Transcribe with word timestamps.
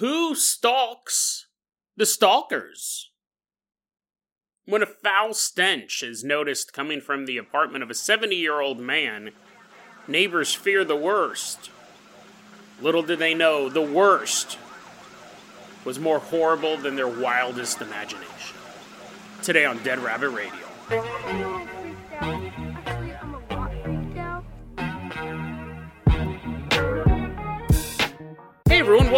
Who 0.00 0.34
stalks 0.34 1.46
the 1.94 2.06
stalkers? 2.06 3.10
When 4.64 4.82
a 4.82 4.86
foul 4.86 5.34
stench 5.34 6.02
is 6.02 6.24
noticed 6.24 6.72
coming 6.72 7.02
from 7.02 7.26
the 7.26 7.36
apartment 7.36 7.84
of 7.84 7.90
a 7.90 7.94
70 7.94 8.34
year 8.34 8.62
old 8.62 8.80
man, 8.80 9.32
neighbors 10.08 10.54
fear 10.54 10.86
the 10.86 10.96
worst. 10.96 11.68
Little 12.80 13.02
did 13.02 13.18
they 13.18 13.34
know, 13.34 13.68
the 13.68 13.82
worst 13.82 14.56
was 15.84 15.98
more 15.98 16.18
horrible 16.18 16.78
than 16.78 16.96
their 16.96 17.06
wildest 17.06 17.82
imagination. 17.82 18.56
Today 19.42 19.66
on 19.66 19.82
Dead 19.82 19.98
Rabbit 19.98 20.30
Radio. 20.30 21.70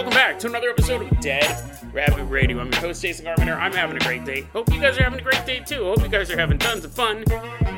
Welcome 0.02 0.18
back 0.18 0.38
to 0.40 0.48
another 0.48 0.70
episode 0.70 1.02
of 1.02 1.20
Dead 1.20 1.80
Rabbit 1.92 2.24
Radio. 2.24 2.58
I'm 2.58 2.72
your 2.72 2.80
host, 2.80 3.02
Jason 3.02 3.24
Carpenter. 3.24 3.54
I'm 3.54 3.72
having 3.72 3.96
a 3.96 4.00
great 4.00 4.24
day. 4.24 4.40
Hope 4.52 4.68
you 4.74 4.80
guys 4.80 4.98
are 4.98 5.04
having 5.04 5.20
a 5.20 5.22
great 5.22 5.46
day 5.46 5.60
too. 5.60 5.84
Hope 5.84 6.00
you 6.00 6.08
guys 6.08 6.28
are 6.28 6.36
having 6.36 6.58
tons 6.58 6.84
of 6.84 6.92
fun 6.92 7.22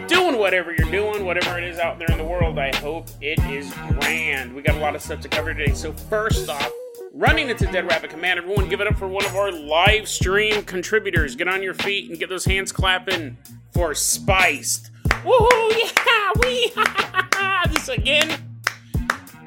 doing 0.09 0.39
whatever 0.39 0.75
you're 0.75 0.91
doing, 0.91 1.27
whatever 1.27 1.59
it 1.59 1.65
is 1.65 1.79
out 1.79 1.99
there 1.99 2.11
in 2.11 2.17
the 2.17 2.25
world. 2.25 2.59
I 2.59 2.75
hope 2.77 3.09
it 3.21 3.39
is 3.41 3.71
grand. 4.01 4.55
We 4.55 4.63
got 4.63 4.75
a 4.75 4.79
lot 4.79 4.97
of 4.97 5.03
stuff 5.03 5.21
to 5.21 5.29
cover 5.29 5.53
today. 5.53 5.75
So, 5.75 5.93
first 5.93 6.49
off, 6.49 6.73
running 7.13 7.51
into 7.51 7.67
Dead 7.67 7.87
Rabbit 7.87 8.09
Command, 8.09 8.39
everyone 8.39 8.71
give 8.71 8.81
it 8.81 8.87
up 8.87 8.97
for 8.97 9.07
one 9.07 9.27
of 9.27 9.37
our 9.37 9.53
live 9.53 10.09
stream 10.09 10.63
contributors. 10.63 11.37
Get 11.37 11.47
on 11.47 11.63
your 11.63 11.75
feet 11.75 12.09
and 12.09 12.19
get 12.19 12.31
those 12.31 12.47
hands 12.47 12.73
clapping 12.73 13.37
for 13.75 13.95
Spiced. 13.95 14.91
Woohoo! 15.09 15.91
Yeah! 16.07 16.31
We! 16.41 16.73
this 17.75 17.89
again 17.89 18.44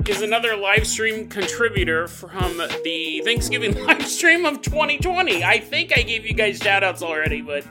is 0.10 0.22
another 0.22 0.56
live 0.56 0.88
stream 0.88 1.28
contributor 1.28 2.08
from 2.08 2.58
the 2.84 3.22
Thanksgiving 3.26 3.84
live 3.86 4.08
stream 4.08 4.46
of 4.46 4.62
2020. 4.62 5.44
I 5.44 5.60
think 5.60 5.92
I 5.98 6.02
gave 6.02 6.26
you 6.26 6.34
guys 6.34 6.60
shout 6.60 6.84
outs 6.84 7.02
already, 7.02 7.42
but 7.42 7.66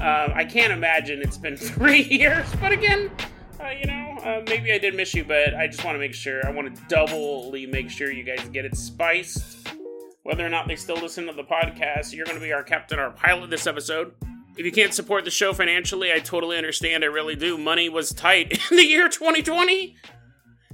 uh, 0.00 0.32
I 0.34 0.44
can't 0.44 0.72
imagine 0.72 1.20
it's 1.22 1.36
been 1.36 1.56
three 1.56 2.02
years. 2.02 2.46
But 2.60 2.72
again, 2.72 3.10
uh, 3.60 3.68
you 3.68 3.86
know, 3.86 4.18
uh, 4.24 4.42
maybe 4.46 4.72
I 4.72 4.78
did 4.78 4.94
miss 4.94 5.14
you, 5.14 5.24
but 5.24 5.54
I 5.54 5.68
just 5.68 5.84
want 5.84 5.94
to 5.94 6.00
make 6.00 6.14
sure. 6.14 6.44
I 6.44 6.50
want 6.50 6.74
to 6.74 6.82
doubly 6.88 7.66
make 7.66 7.90
sure 7.90 8.10
you 8.10 8.24
guys 8.24 8.48
get 8.48 8.64
it 8.64 8.76
spiced. 8.76 9.68
Whether 10.24 10.44
or 10.44 10.50
not 10.50 10.66
they 10.66 10.76
still 10.76 10.96
listen 10.96 11.26
to 11.26 11.32
the 11.32 11.44
podcast, 11.44 12.12
you're 12.12 12.26
going 12.26 12.38
to 12.38 12.44
be 12.44 12.52
our 12.52 12.64
captain, 12.64 12.98
our 12.98 13.10
pilot 13.10 13.50
this 13.50 13.66
episode. 13.66 14.14
If 14.56 14.64
you 14.64 14.72
can't 14.72 14.94
support 14.94 15.24
the 15.24 15.30
show 15.30 15.52
financially, 15.52 16.12
I 16.12 16.18
totally 16.18 16.56
understand. 16.56 17.04
I 17.04 17.08
really 17.08 17.36
do. 17.36 17.56
Money 17.56 17.88
was 17.88 18.12
tight 18.12 18.58
in 18.70 18.76
the 18.76 18.86
year 18.86 19.08
2020. 19.08 19.96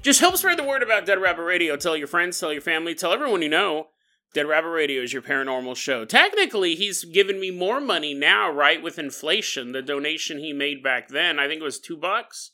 Just 0.02 0.18
help 0.18 0.36
spread 0.36 0.58
the 0.58 0.64
word 0.64 0.82
about 0.82 1.06
Dead 1.06 1.20
Rabbit 1.20 1.42
Radio. 1.42 1.76
Tell 1.76 1.96
your 1.96 2.08
friends, 2.08 2.38
tell 2.38 2.52
your 2.52 2.60
family, 2.60 2.92
tell 2.92 3.12
everyone 3.12 3.40
you 3.40 3.48
know. 3.48 3.86
Dead 4.34 4.48
Rabbit 4.48 4.70
Radio 4.70 5.00
is 5.00 5.12
your 5.12 5.22
paranormal 5.22 5.76
show. 5.76 6.04
Technically, 6.04 6.74
he's 6.74 7.04
given 7.04 7.38
me 7.38 7.52
more 7.52 7.80
money 7.80 8.12
now, 8.12 8.50
right? 8.50 8.82
With 8.82 8.98
inflation, 8.98 9.70
the 9.70 9.80
donation 9.80 10.38
he 10.38 10.52
made 10.52 10.82
back 10.82 11.08
then, 11.08 11.38
I 11.38 11.46
think 11.46 11.60
it 11.60 11.64
was 11.64 11.78
two 11.78 11.96
bucks. 11.96 12.50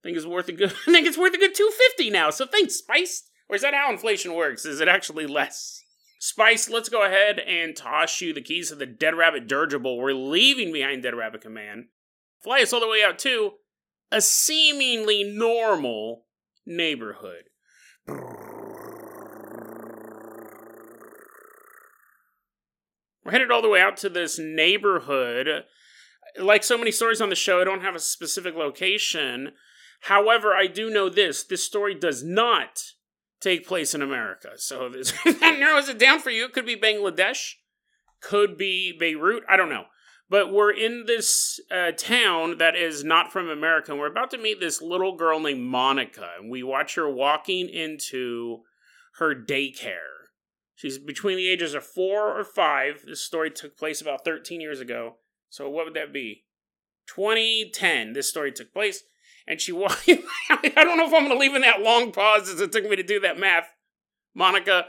I 0.00 0.06
think 0.06 0.16
it's 0.16 0.26
worth 0.26 0.48
a 0.48 0.52
good. 0.52 0.72
I 0.86 0.92
think 0.92 1.08
it's 1.08 1.18
worth 1.18 1.34
a 1.34 1.38
good 1.38 1.56
two 1.56 1.72
fifty 1.76 2.08
now. 2.08 2.30
So 2.30 2.46
thanks, 2.46 2.76
Spice. 2.76 3.24
Or 3.48 3.56
is 3.56 3.62
that 3.62 3.74
how 3.74 3.90
inflation 3.90 4.34
works? 4.34 4.64
Is 4.64 4.80
it 4.80 4.86
actually 4.86 5.26
less? 5.26 5.82
Spice, 6.20 6.70
let's 6.70 6.88
go 6.88 7.04
ahead 7.04 7.40
and 7.40 7.74
toss 7.74 8.20
you 8.20 8.32
the 8.32 8.40
keys 8.40 8.68
to 8.68 8.76
the 8.76 8.86
Dead 8.86 9.16
Rabbit 9.16 9.48
dirigible. 9.48 9.98
We're 9.98 10.12
leaving 10.12 10.72
behind 10.72 11.02
Dead 11.02 11.16
Rabbit 11.16 11.40
Command. 11.40 11.86
Fly 12.44 12.60
us 12.60 12.72
all 12.72 12.80
the 12.80 12.88
way 12.88 13.02
out 13.02 13.18
to 13.20 13.54
a 14.12 14.20
seemingly 14.20 15.24
normal 15.24 16.25
neighborhood. 16.66 17.44
We're 23.24 23.32
headed 23.32 23.50
all 23.50 23.62
the 23.62 23.68
way 23.68 23.80
out 23.80 23.96
to 23.98 24.08
this 24.08 24.38
neighborhood. 24.38 25.64
Like 26.38 26.62
so 26.62 26.78
many 26.78 26.90
stories 26.92 27.20
on 27.20 27.28
the 27.28 27.34
show, 27.34 27.60
I 27.60 27.64
don't 27.64 27.82
have 27.82 27.94
a 27.94 28.00
specific 28.00 28.54
location. 28.54 29.52
However, 30.02 30.54
I 30.54 30.66
do 30.66 30.90
know 30.90 31.08
this 31.08 31.42
this 31.42 31.64
story 31.64 31.94
does 31.94 32.22
not 32.22 32.82
take 33.40 33.66
place 33.66 33.94
in 33.94 34.02
America. 34.02 34.50
So 34.56 34.88
that 35.24 35.56
narrows 35.58 35.88
it 35.88 35.98
down 35.98 36.20
for 36.20 36.30
you. 36.30 36.44
It 36.44 36.52
could 36.52 36.66
be 36.66 36.76
Bangladesh, 36.76 37.54
could 38.20 38.56
be 38.56 38.96
Beirut, 38.98 39.42
I 39.48 39.56
don't 39.56 39.70
know. 39.70 39.84
But 40.28 40.52
we're 40.52 40.72
in 40.72 41.04
this 41.06 41.60
uh, 41.70 41.92
town 41.92 42.58
that 42.58 42.74
is 42.74 43.04
not 43.04 43.32
from 43.32 43.48
America, 43.48 43.92
and 43.92 44.00
we're 44.00 44.10
about 44.10 44.30
to 44.32 44.38
meet 44.38 44.58
this 44.58 44.82
little 44.82 45.16
girl 45.16 45.38
named 45.38 45.62
Monica. 45.62 46.30
And 46.38 46.50
we 46.50 46.64
watch 46.64 46.96
her 46.96 47.08
walking 47.08 47.68
into 47.68 48.62
her 49.18 49.34
daycare. 49.34 50.16
She's 50.74 50.98
between 50.98 51.36
the 51.36 51.48
ages 51.48 51.74
of 51.74 51.84
four 51.84 52.38
or 52.38 52.44
five. 52.44 53.02
This 53.06 53.24
story 53.24 53.50
took 53.50 53.78
place 53.78 54.00
about 54.00 54.24
13 54.24 54.60
years 54.60 54.80
ago. 54.80 55.16
So 55.48 55.70
what 55.70 55.86
would 55.86 55.94
that 55.94 56.12
be? 56.12 56.44
2010, 57.14 58.12
this 58.12 58.28
story 58.28 58.50
took 58.50 58.72
place. 58.72 59.04
And 59.46 59.60
she 59.60 59.72
walked. 59.72 60.08
I 60.08 60.70
don't 60.74 60.98
know 60.98 61.06
if 61.06 61.14
I'm 61.14 61.26
going 61.26 61.30
to 61.30 61.38
leave 61.38 61.54
in 61.54 61.62
that 61.62 61.82
long 61.82 62.10
pause 62.10 62.48
as 62.48 62.60
it 62.60 62.72
took 62.72 62.84
me 62.84 62.96
to 62.96 63.02
do 63.02 63.20
that 63.20 63.38
math. 63.38 63.68
Monica 64.34 64.86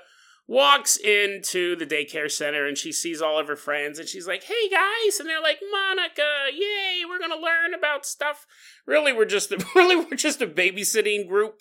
walks 0.47 0.95
into 0.95 1.75
the 1.75 1.85
daycare 1.85 2.31
center 2.31 2.65
and 2.65 2.77
she 2.77 2.91
sees 2.91 3.21
all 3.21 3.37
of 3.37 3.47
her 3.47 3.55
friends 3.55 3.99
and 3.99 4.07
she's 4.07 4.27
like, 4.27 4.43
"Hey 4.43 4.69
guys!" 4.69 5.19
and 5.19 5.29
they're 5.29 5.41
like, 5.41 5.59
"Monica, 5.71 6.47
yay! 6.53 7.03
We're 7.07 7.19
gonna 7.19 7.35
learn 7.35 7.73
about 7.73 8.05
stuff." 8.05 8.45
Really, 8.85 9.11
we're 9.11 9.25
just 9.25 9.53
really 9.75 9.95
we're 9.95 10.17
just 10.17 10.41
a 10.41 10.47
babysitting 10.47 11.27
group, 11.27 11.59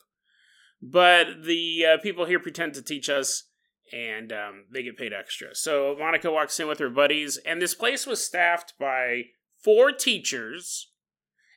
but 0.81 1.43
the 1.45 1.85
uh, 1.85 1.99
people 2.03 2.25
here 2.25 2.41
pretend 2.41 2.75
to 2.75 2.83
teach 2.83 3.09
us, 3.09 3.45
and 3.93 4.33
um, 4.33 4.65
they 4.73 4.83
get 4.83 4.97
paid 4.97 5.13
extra. 5.13 5.55
So 5.55 5.97
Monica 5.99 6.31
walks 6.31 6.59
in 6.61 6.69
with 6.69 6.79
her 6.79 6.91
buddies, 6.91 7.39
and 7.45 7.61
this 7.61 7.75
place 7.75 8.07
was 8.07 8.25
staffed 8.25 8.75
by 8.79 9.25
four 9.63 9.91
teachers 9.91 10.93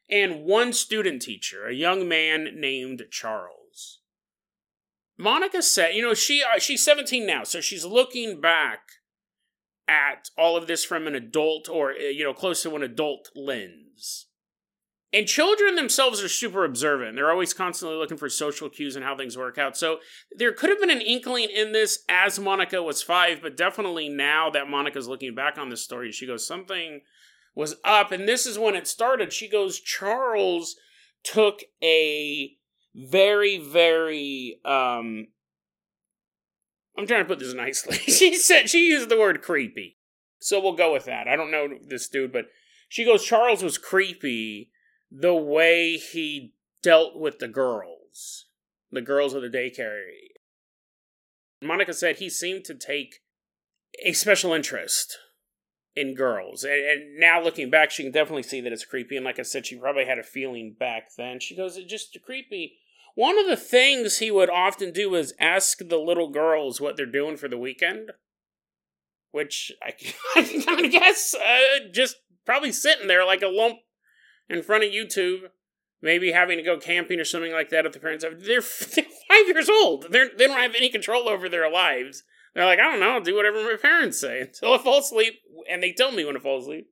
and 0.10 0.44
one 0.44 0.74
student 0.74 1.22
teacher, 1.22 1.68
a 1.68 1.74
young 1.74 2.08
man 2.08 2.56
named 2.56 3.04
Charles. 3.12 3.59
Monica 5.20 5.62
said, 5.62 5.96
you 5.96 6.02
know, 6.02 6.14
she 6.14 6.42
uh, 6.42 6.60
she's 6.60 6.84
17 6.84 7.28
now, 7.28 7.44
so 7.44 7.60
she's 7.60 7.84
looking 7.84 8.40
back 8.40 8.80
at 9.86 10.30
all 10.38 10.56
of 10.56 10.66
this 10.66 10.86
from 10.86 11.08
an 11.08 11.16
adult 11.16 11.68
or 11.68 11.92
uh, 11.92 12.04
you 12.04 12.24
know, 12.24 12.34
close 12.34 12.64
to 12.64 12.76
an 12.76 12.84
adult 12.84 13.30
lens. 13.36 14.28
And 15.12 15.28
children 15.28 15.76
themselves 15.76 16.22
are 16.22 16.30
super 16.30 16.64
observant. 16.64 17.16
They're 17.16 17.32
always 17.32 17.54
constantly 17.54 17.98
looking 17.98 18.18
for 18.18 18.30
social 18.30 18.70
cues 18.70 18.96
and 18.96 19.04
how 19.04 19.18
things 19.18 19.36
work 19.36 19.58
out. 19.58 19.76
So 19.76 19.98
there 20.32 20.54
could 20.54 20.70
have 20.70 20.80
been 20.80 20.92
an 20.92 21.02
inkling 21.02 21.50
in 21.50 21.72
this 21.72 22.04
as 22.08 22.40
Monica 22.40 22.84
was 22.84 23.02
5, 23.02 23.42
but 23.42 23.58
definitely 23.58 24.08
now 24.08 24.52
that 24.52 24.70
Monica's 24.70 25.08
looking 25.08 25.34
back 25.34 25.58
on 25.58 25.70
this 25.70 25.84
story, 25.84 26.12
she 26.12 26.28
goes 26.28 26.48
something 26.48 27.02
was 27.56 27.76
up 27.84 28.12
and 28.12 28.28
this 28.28 28.46
is 28.46 28.60
when 28.60 28.76
it 28.76 28.88
started. 28.88 29.34
She 29.34 29.50
goes 29.50 29.80
Charles 29.80 30.76
took 31.24 31.62
a 31.84 32.52
very 33.08 33.58
very 33.58 34.60
um 34.66 35.28
I'm 36.98 37.08
trying 37.08 37.24
to 37.24 37.28
put 37.28 37.40
this 37.40 37.54
nicely. 37.54 37.98
she 37.98 38.36
said 38.36 38.70
she 38.70 38.90
used 38.90 39.08
the 39.10 39.18
word 39.18 39.42
creepy. 39.42 39.98
So 40.40 40.60
we'll 40.60 40.76
go 40.76 40.92
with 40.92 41.06
that. 41.06 41.28
I 41.28 41.36
don't 41.36 41.52
know 41.52 41.70
this 41.88 42.10
dude, 42.10 42.34
but 42.34 42.46
she 42.90 43.06
goes 43.06 43.24
Charles 43.24 43.64
was 43.64 43.78
creepy 43.78 44.72
the 45.12 45.34
way 45.34 45.98
he 45.98 46.54
dealt 46.82 47.18
with 47.18 47.40
the 47.40 47.48
girls. 47.48 48.46
The 48.92 49.02
girls 49.02 49.34
of 49.34 49.42
the 49.42 49.50
daycare. 49.50 50.02
Monica 51.62 51.94
said 51.94 52.18
he 52.18 52.30
seemed 52.30 52.66
to 52.66 52.74
take 52.74 53.22
a 54.04 54.14
special 54.14 54.54
interest 54.54 55.18
in 55.96 56.16
girls. 56.16 56.64
And, 56.64 56.74
and, 56.74 57.20
now 57.20 57.42
looking 57.42 57.70
back, 57.70 57.92
she 57.92 58.04
can 58.04 58.12
definitely 58.12 58.44
see 58.44 58.62
that 58.62 58.72
it's 58.72 58.86
creepy. 58.86 59.16
And 59.16 59.26
like 59.26 59.40
I 59.40 59.44
said, 59.44 59.66
she 59.66 59.76
probably 59.76 60.06
had 60.06 60.20
a 60.20 60.24
feeling 60.24 60.76
back 60.80 61.10
then. 61.18 61.40
She 61.40 61.56
goes, 61.56 61.78
it's 61.78 61.90
just 61.90 62.18
creepy. 62.24 62.79
One 63.20 63.38
of 63.38 63.48
the 63.48 63.58
things 63.58 64.20
he 64.20 64.32
would 64.32 64.50
often 64.50 64.94
do 64.94 65.14
is 65.16 65.34
ask 65.42 65.80
the 65.80 65.98
little 65.98 66.30
girls 66.30 66.80
what 66.80 66.96
they're 66.96 67.06
doing 67.06 67.36
for 67.36 67.50
the 67.50 67.58
weekend. 67.58 68.12
Which 69.32 69.74
I, 69.84 69.92
I 70.38 70.44
can 70.44 70.62
kind 70.62 70.86
of 70.86 70.90
guess, 70.90 71.36
uh, 71.36 71.90
just 71.92 72.16
probably 72.46 72.72
sitting 72.72 73.10
there 73.10 73.26
like 73.26 73.42
a 73.42 73.48
lump 73.48 73.80
in 74.48 74.64
front 74.64 74.86
of 74.86 74.92
YouTube, 74.92 75.50
maybe 76.02 76.32
having 76.32 76.60
to 76.60 76.64
go 76.64 76.78
camping 76.78 77.20
or 77.20 77.26
something 77.26 77.52
like 77.52 77.72
that 77.72 77.86
if 77.86 77.92
the 77.92 78.00
parents 78.00 78.24
have. 78.24 78.40
They're, 78.40 78.62
they're 78.96 79.04
five 79.28 79.48
years 79.48 79.68
old. 79.68 80.06
They're, 80.12 80.30
they 80.38 80.48
don't 80.48 80.58
have 80.58 80.76
any 80.76 80.88
control 80.88 81.28
over 81.28 81.50
their 81.50 81.70
lives. 81.70 82.24
They're 82.56 82.64
like, 82.64 82.80
I 82.80 82.84
don't 82.84 83.02
know, 83.02 83.16
I'll 83.16 83.22
do 83.22 83.36
whatever 83.36 83.62
my 83.62 83.76
parents 83.76 84.22
say 84.22 84.40
until 84.44 84.76
I 84.76 84.78
fall 84.78 85.00
asleep, 85.00 85.34
and 85.70 85.84
they 85.84 85.92
tell 85.92 86.14
me 86.14 86.24
when 86.24 86.38
I 86.38 86.40
fall 86.40 86.62
asleep. 86.62 86.88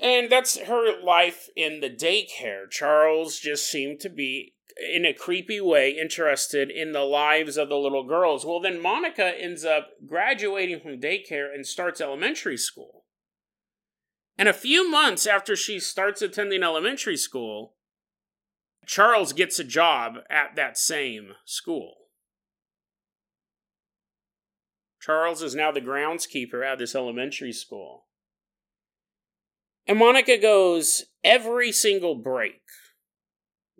And 0.00 0.30
that's 0.30 0.58
her 0.58 1.00
life 1.02 1.48
in 1.54 1.80
the 1.80 1.90
daycare. 1.90 2.70
Charles 2.70 3.38
just 3.38 3.70
seemed 3.70 4.00
to 4.00 4.08
be, 4.08 4.54
in 4.94 5.04
a 5.04 5.12
creepy 5.12 5.60
way, 5.60 5.90
interested 5.90 6.70
in 6.70 6.92
the 6.92 7.04
lives 7.04 7.58
of 7.58 7.68
the 7.68 7.76
little 7.76 8.04
girls. 8.04 8.46
Well, 8.46 8.60
then 8.60 8.80
Monica 8.80 9.38
ends 9.38 9.64
up 9.64 9.90
graduating 10.06 10.80
from 10.80 11.00
daycare 11.00 11.52
and 11.54 11.66
starts 11.66 12.00
elementary 12.00 12.56
school. 12.56 13.04
And 14.38 14.48
a 14.48 14.54
few 14.54 14.90
months 14.90 15.26
after 15.26 15.54
she 15.54 15.78
starts 15.78 16.22
attending 16.22 16.62
elementary 16.62 17.18
school, 17.18 17.74
Charles 18.86 19.34
gets 19.34 19.58
a 19.58 19.64
job 19.64 20.14
at 20.30 20.56
that 20.56 20.78
same 20.78 21.32
school. 21.44 21.96
Charles 24.98 25.42
is 25.42 25.54
now 25.54 25.70
the 25.70 25.82
groundskeeper 25.82 26.64
at 26.64 26.78
this 26.78 26.94
elementary 26.94 27.52
school. 27.52 28.06
And 29.86 29.98
Monica 29.98 30.38
goes 30.38 31.04
every 31.24 31.72
single 31.72 32.14
break, 32.14 32.62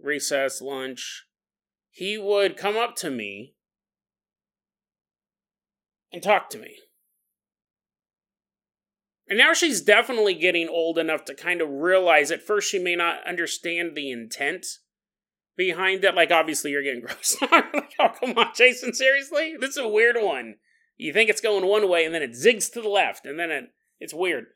recess, 0.02 0.60
lunch, 0.60 1.26
he 1.90 2.16
would 2.18 2.56
come 2.56 2.76
up 2.76 2.96
to 2.96 3.10
me 3.10 3.54
and 6.12 6.22
talk 6.22 6.50
to 6.50 6.58
me. 6.58 6.76
And 9.28 9.38
now 9.38 9.52
she's 9.52 9.80
definitely 9.80 10.34
getting 10.34 10.68
old 10.68 10.98
enough 10.98 11.24
to 11.26 11.34
kind 11.34 11.60
of 11.60 11.68
realize 11.68 12.32
at 12.32 12.42
first 12.42 12.68
she 12.68 12.80
may 12.80 12.96
not 12.96 13.24
understand 13.26 13.94
the 13.94 14.10
intent 14.10 14.66
behind 15.56 16.04
it. 16.04 16.16
Like, 16.16 16.32
obviously, 16.32 16.72
you're 16.72 16.82
getting 16.82 17.00
gross. 17.06 17.36
like, 17.40 17.94
oh, 18.00 18.08
come 18.18 18.36
on, 18.36 18.48
Jason, 18.56 18.92
seriously? 18.92 19.54
This 19.58 19.70
is 19.70 19.76
a 19.76 19.88
weird 19.88 20.16
one. 20.18 20.56
You 20.96 21.12
think 21.12 21.30
it's 21.30 21.40
going 21.40 21.64
one 21.64 21.88
way, 21.88 22.04
and 22.04 22.12
then 22.12 22.22
it 22.22 22.32
zigs 22.32 22.72
to 22.72 22.82
the 22.82 22.88
left, 22.88 23.24
and 23.24 23.38
then 23.38 23.50
it, 23.50 23.64
it's 24.00 24.12
weird. 24.12 24.46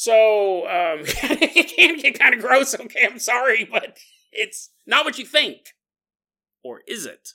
So, 0.00 0.60
um, 0.68 1.00
it 1.06 1.76
can 1.76 1.96
get 1.98 2.20
kind 2.20 2.32
of 2.32 2.40
gross, 2.40 2.72
okay? 2.72 3.04
I'm 3.10 3.18
sorry, 3.18 3.64
but 3.68 3.98
it's 4.30 4.70
not 4.86 5.04
what 5.04 5.18
you 5.18 5.24
think. 5.24 5.74
Or 6.62 6.82
is 6.86 7.04
it? 7.04 7.30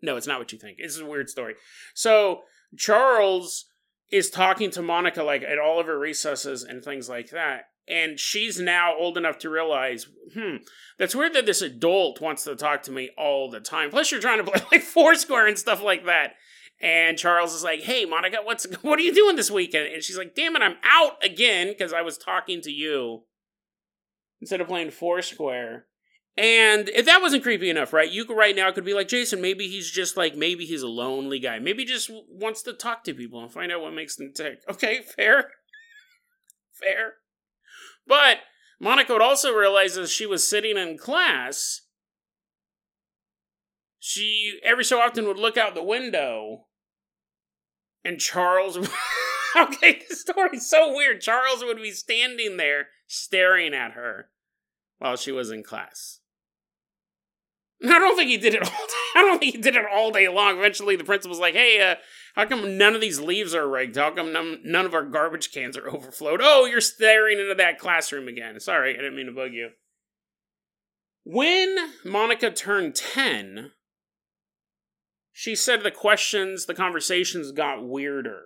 No, 0.00 0.16
it's 0.16 0.26
not 0.26 0.38
what 0.38 0.50
you 0.50 0.58
think. 0.58 0.78
It's 0.80 0.98
a 0.98 1.04
weird 1.04 1.28
story. 1.28 1.56
So, 1.92 2.44
Charles 2.78 3.66
is 4.10 4.30
talking 4.30 4.70
to 4.70 4.80
Monica 4.80 5.22
like 5.22 5.42
at 5.42 5.58
all 5.58 5.78
of 5.80 5.86
her 5.86 5.98
recesses 5.98 6.62
and 6.64 6.82
things 6.82 7.10
like 7.10 7.28
that. 7.28 7.64
And 7.86 8.18
she's 8.18 8.58
now 8.58 8.94
old 8.98 9.18
enough 9.18 9.38
to 9.40 9.50
realize, 9.50 10.06
hmm, 10.32 10.56
that's 10.98 11.14
weird 11.14 11.34
that 11.34 11.44
this 11.44 11.60
adult 11.60 12.22
wants 12.22 12.44
to 12.44 12.56
talk 12.56 12.84
to 12.84 12.90
me 12.90 13.10
all 13.18 13.50
the 13.50 13.60
time. 13.60 13.90
Plus, 13.90 14.10
you're 14.10 14.20
trying 14.22 14.42
to 14.42 14.50
play 14.50 14.62
like 14.72 14.82
Foursquare 14.94 15.46
and 15.46 15.58
stuff 15.58 15.82
like 15.82 16.06
that. 16.06 16.36
And 16.80 17.18
Charles 17.18 17.54
is 17.54 17.64
like, 17.64 17.80
"Hey, 17.80 18.04
Monica, 18.04 18.38
what's 18.42 18.66
what 18.82 18.98
are 18.98 19.02
you 19.02 19.14
doing 19.14 19.36
this 19.36 19.50
weekend?" 19.50 19.92
And 19.92 20.02
she's 20.02 20.18
like, 20.18 20.34
"Damn 20.34 20.56
it, 20.56 20.62
I'm 20.62 20.76
out 20.84 21.22
again 21.24 21.68
because 21.68 21.92
I 21.92 22.02
was 22.02 22.18
talking 22.18 22.60
to 22.62 22.70
you 22.70 23.24
instead 24.40 24.60
of 24.60 24.68
playing 24.68 24.90
Foursquare." 24.90 25.86
And 26.38 26.88
if 26.90 27.04
that 27.06 27.20
wasn't 27.20 27.42
creepy 27.42 27.68
enough, 27.68 27.92
right? 27.92 28.08
You 28.08 28.24
could 28.24 28.36
right 28.36 28.54
now 28.54 28.70
could 28.70 28.84
be 28.84 28.94
like, 28.94 29.08
Jason, 29.08 29.40
maybe 29.40 29.66
he's 29.66 29.90
just 29.90 30.16
like, 30.16 30.36
maybe 30.36 30.64
he's 30.64 30.82
a 30.82 30.88
lonely 30.88 31.40
guy. 31.40 31.58
Maybe 31.58 31.84
just 31.84 32.12
wants 32.30 32.62
to 32.62 32.72
talk 32.72 33.02
to 33.04 33.12
people 33.12 33.42
and 33.42 33.52
find 33.52 33.72
out 33.72 33.80
what 33.80 33.92
makes 33.92 34.14
them 34.14 34.32
tick. 34.32 34.60
Okay, 34.70 35.00
fair. 35.02 35.50
fair. 36.72 37.14
But 38.06 38.38
Monica 38.80 39.12
would 39.14 39.22
also 39.22 39.52
realize 39.52 39.98
as 39.98 40.12
she 40.12 40.26
was 40.26 40.46
sitting 40.46 40.76
in 40.78 40.96
class, 40.96 41.80
she 43.98 44.60
every 44.62 44.84
so 44.84 45.00
often 45.00 45.26
would 45.26 45.40
look 45.40 45.56
out 45.56 45.74
the 45.74 45.82
window 45.82 46.67
and 48.04 48.20
Charles 48.20 48.78
Okay, 49.56 50.02
the 50.08 50.14
story's 50.14 50.68
so 50.68 50.94
weird. 50.94 51.20
Charles 51.20 51.64
would 51.64 51.78
be 51.78 51.90
standing 51.90 52.56
there 52.56 52.88
staring 53.06 53.74
at 53.74 53.92
her 53.92 54.28
while 54.98 55.16
she 55.16 55.32
was 55.32 55.50
in 55.50 55.62
class. 55.62 56.20
I 57.82 57.98
don't 57.98 58.16
think 58.16 58.30
he 58.30 58.36
did 58.36 58.54
it 58.54 58.62
all. 58.64 58.86
I 59.16 59.22
don't 59.22 59.38
think 59.38 59.54
he 59.54 59.60
did 59.60 59.76
it 59.76 59.84
all 59.92 60.10
day 60.10 60.28
long. 60.28 60.58
Eventually, 60.58 60.96
the 60.96 61.04
principal's 61.04 61.40
like, 61.40 61.54
"Hey, 61.54 61.80
uh, 61.80 61.96
how 62.34 62.44
come 62.44 62.76
none 62.76 62.94
of 62.94 63.00
these 63.00 63.20
leaves 63.20 63.54
are 63.54 63.68
rigged? 63.68 63.96
How 63.96 64.10
come 64.10 64.32
none, 64.32 64.60
none 64.64 64.84
of 64.86 64.94
our 64.94 65.04
garbage 65.04 65.52
cans 65.52 65.76
are 65.76 65.88
overflowed? 65.94 66.40
Oh, 66.42 66.66
you're 66.66 66.80
staring 66.80 67.38
into 67.38 67.54
that 67.54 67.78
classroom 67.78 68.28
again. 68.28 68.58
Sorry, 68.60 68.90
I 68.90 68.96
didn't 68.96 69.16
mean 69.16 69.26
to 69.26 69.32
bug 69.32 69.52
you." 69.52 69.70
When 71.24 71.76
Monica 72.04 72.50
turned 72.50 72.94
ten, 72.94 73.72
she 75.38 75.54
said 75.54 75.84
the 75.84 75.92
questions, 75.92 76.66
the 76.66 76.74
conversations 76.74 77.52
got 77.52 77.86
weirder. 77.86 78.42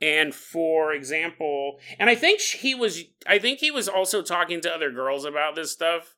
And 0.00 0.32
for 0.32 0.92
example, 0.92 1.80
and 1.98 2.08
I 2.08 2.14
think 2.14 2.40
he 2.40 2.76
was, 2.76 3.02
I 3.26 3.40
think 3.40 3.58
he 3.58 3.72
was 3.72 3.88
also 3.88 4.22
talking 4.22 4.60
to 4.60 4.72
other 4.72 4.92
girls 4.92 5.24
about 5.24 5.56
this 5.56 5.72
stuff 5.72 6.14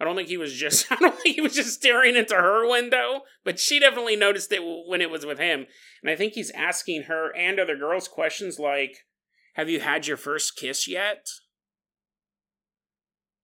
I 0.00 0.04
don't 0.04 0.16
think 0.16 0.28
he 0.28 0.36
was 0.36 0.52
just 0.52 0.86
I 0.92 0.96
don't 0.96 1.18
think 1.18 1.36
he 1.36 1.40
was 1.40 1.54
just 1.54 1.72
staring 1.74 2.14
into 2.14 2.34
her 2.34 2.68
window, 2.68 3.22
but 3.42 3.58
she 3.58 3.78
definitely 3.78 4.16
noticed 4.16 4.52
it 4.52 4.60
when 4.86 5.00
it 5.00 5.10
was 5.10 5.24
with 5.24 5.38
him. 5.38 5.66
And 6.02 6.10
I 6.10 6.16
think 6.16 6.34
he's 6.34 6.50
asking 6.50 7.04
her 7.04 7.34
and 7.34 7.58
other 7.58 7.76
girls 7.76 8.06
questions 8.06 8.58
like, 8.58 9.06
"Have 9.54 9.70
you 9.70 9.80
had 9.80 10.06
your 10.06 10.16
first 10.16 10.56
kiss 10.56 10.86
yet?" 10.86 11.26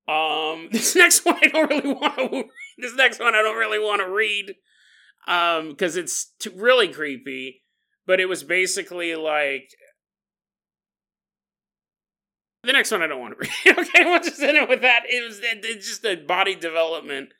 Um, 0.09 0.69
this 0.73 0.97
next 0.97 1.25
one 1.25 1.38
I 1.41 1.47
don't 1.47 1.71
really 1.71 1.94
want 1.94 2.17
to. 2.17 2.44
This 2.81 2.94
next 2.94 3.21
one 3.21 3.35
I 3.35 3.43
don't 3.43 3.56
really 3.59 3.79
want 3.79 4.03
to 4.03 4.11
read, 4.11 4.55
um, 5.27 5.71
because 5.71 5.97
it's 5.97 6.32
too, 6.38 6.53
really 6.56 6.88
creepy. 6.88 7.62
But 8.06 8.21
it 8.21 8.29
was 8.29 8.43
basically 8.43 9.15
like, 9.15 9.71
the 12.62 12.73
next 12.73 12.91
one 12.91 13.03
I 13.03 13.06
don't 13.06 13.21
want 13.21 13.35
to 13.38 13.49
read. 13.67 13.79
okay, 13.79 14.05
we'll 14.05 14.21
just 14.21 14.43
end 14.43 14.56
it 14.56 14.69
with 14.69 14.82
that. 14.82 15.03
It 15.06 15.27
was 15.27 15.41
it's 15.43 15.88
just 15.88 16.05
a 16.05 16.17
body 16.17 16.55
development 16.55 17.31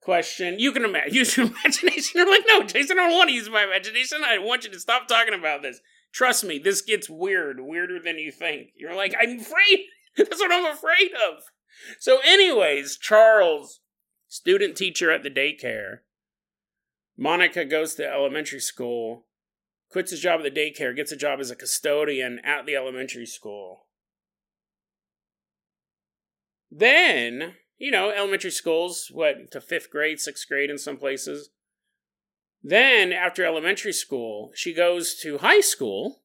question. 0.00 0.58
You 0.58 0.72
can 0.72 0.84
imagine 0.84 1.14
use 1.14 1.36
your 1.36 1.46
imagination. 1.46 2.12
You're 2.14 2.30
like, 2.30 2.44
no, 2.46 2.62
Jason, 2.62 2.98
I 2.98 3.08
don't 3.08 3.16
want 3.16 3.28
to 3.30 3.34
use 3.34 3.48
my 3.48 3.64
imagination. 3.64 4.22
I 4.24 4.38
want 4.38 4.64
you 4.64 4.70
to 4.70 4.80
stop 4.80 5.06
talking 5.06 5.34
about 5.34 5.62
this. 5.62 5.80
Trust 6.12 6.44
me, 6.44 6.58
this 6.58 6.82
gets 6.82 7.08
weird, 7.08 7.60
weirder 7.60 8.00
than 8.02 8.18
you 8.18 8.32
think. 8.32 8.70
You're 8.76 8.94
like, 8.94 9.14
I'm 9.20 9.38
afraid. 9.38 9.86
That's 10.16 10.40
what 10.40 10.52
I'm 10.52 10.72
afraid 10.72 11.10
of. 11.12 11.44
So, 12.00 12.18
anyways, 12.24 12.98
Charles, 12.98 13.79
student 14.30 14.76
teacher 14.76 15.10
at 15.10 15.24
the 15.24 15.30
daycare. 15.30 15.98
Monica 17.18 17.64
goes 17.64 17.96
to 17.96 18.06
elementary 18.06 18.60
school, 18.60 19.26
quits 19.90 20.12
his 20.12 20.20
job 20.20 20.40
at 20.40 20.54
the 20.54 20.60
daycare, 20.60 20.96
gets 20.96 21.12
a 21.12 21.16
job 21.16 21.40
as 21.40 21.50
a 21.50 21.56
custodian 21.56 22.38
at 22.44 22.64
the 22.64 22.76
elementary 22.76 23.26
school. 23.26 23.86
Then, 26.70 27.56
you 27.76 27.90
know, 27.90 28.10
elementary 28.10 28.52
schools, 28.52 29.10
what, 29.12 29.50
to 29.50 29.60
fifth 29.60 29.90
grade, 29.90 30.20
sixth 30.20 30.48
grade 30.48 30.70
in 30.70 30.78
some 30.78 30.96
places. 30.96 31.50
Then, 32.62 33.12
after 33.12 33.44
elementary 33.44 33.92
school, 33.92 34.52
she 34.54 34.72
goes 34.72 35.16
to 35.22 35.38
high 35.38 35.60
school. 35.60 36.22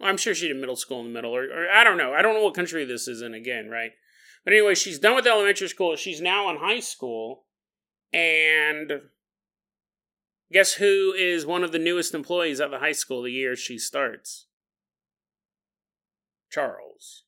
I'm 0.00 0.16
sure 0.16 0.34
she 0.34 0.48
did 0.48 0.56
middle 0.56 0.74
school 0.74 0.98
in 1.00 1.06
the 1.06 1.12
middle, 1.12 1.36
or, 1.36 1.44
or 1.44 1.70
I 1.70 1.84
don't 1.84 1.98
know. 1.98 2.12
I 2.12 2.20
don't 2.20 2.34
know 2.34 2.42
what 2.42 2.54
country 2.54 2.84
this 2.84 3.06
is 3.06 3.22
in 3.22 3.32
again, 3.32 3.68
right? 3.70 3.92
But 4.44 4.54
anyway, 4.54 4.74
she's 4.74 4.98
done 4.98 5.14
with 5.14 5.26
elementary 5.26 5.68
school. 5.68 5.96
She's 5.96 6.20
now 6.20 6.50
in 6.50 6.56
high 6.56 6.80
school. 6.80 7.44
And 8.12 8.92
guess 10.50 10.74
who 10.74 11.12
is 11.12 11.46
one 11.46 11.62
of 11.62 11.72
the 11.72 11.78
newest 11.78 12.14
employees 12.14 12.60
at 12.60 12.70
the 12.70 12.78
high 12.78 12.92
school 12.92 13.22
the 13.22 13.30
year 13.30 13.56
she 13.56 13.78
starts? 13.78 14.46
Charles 16.50 17.24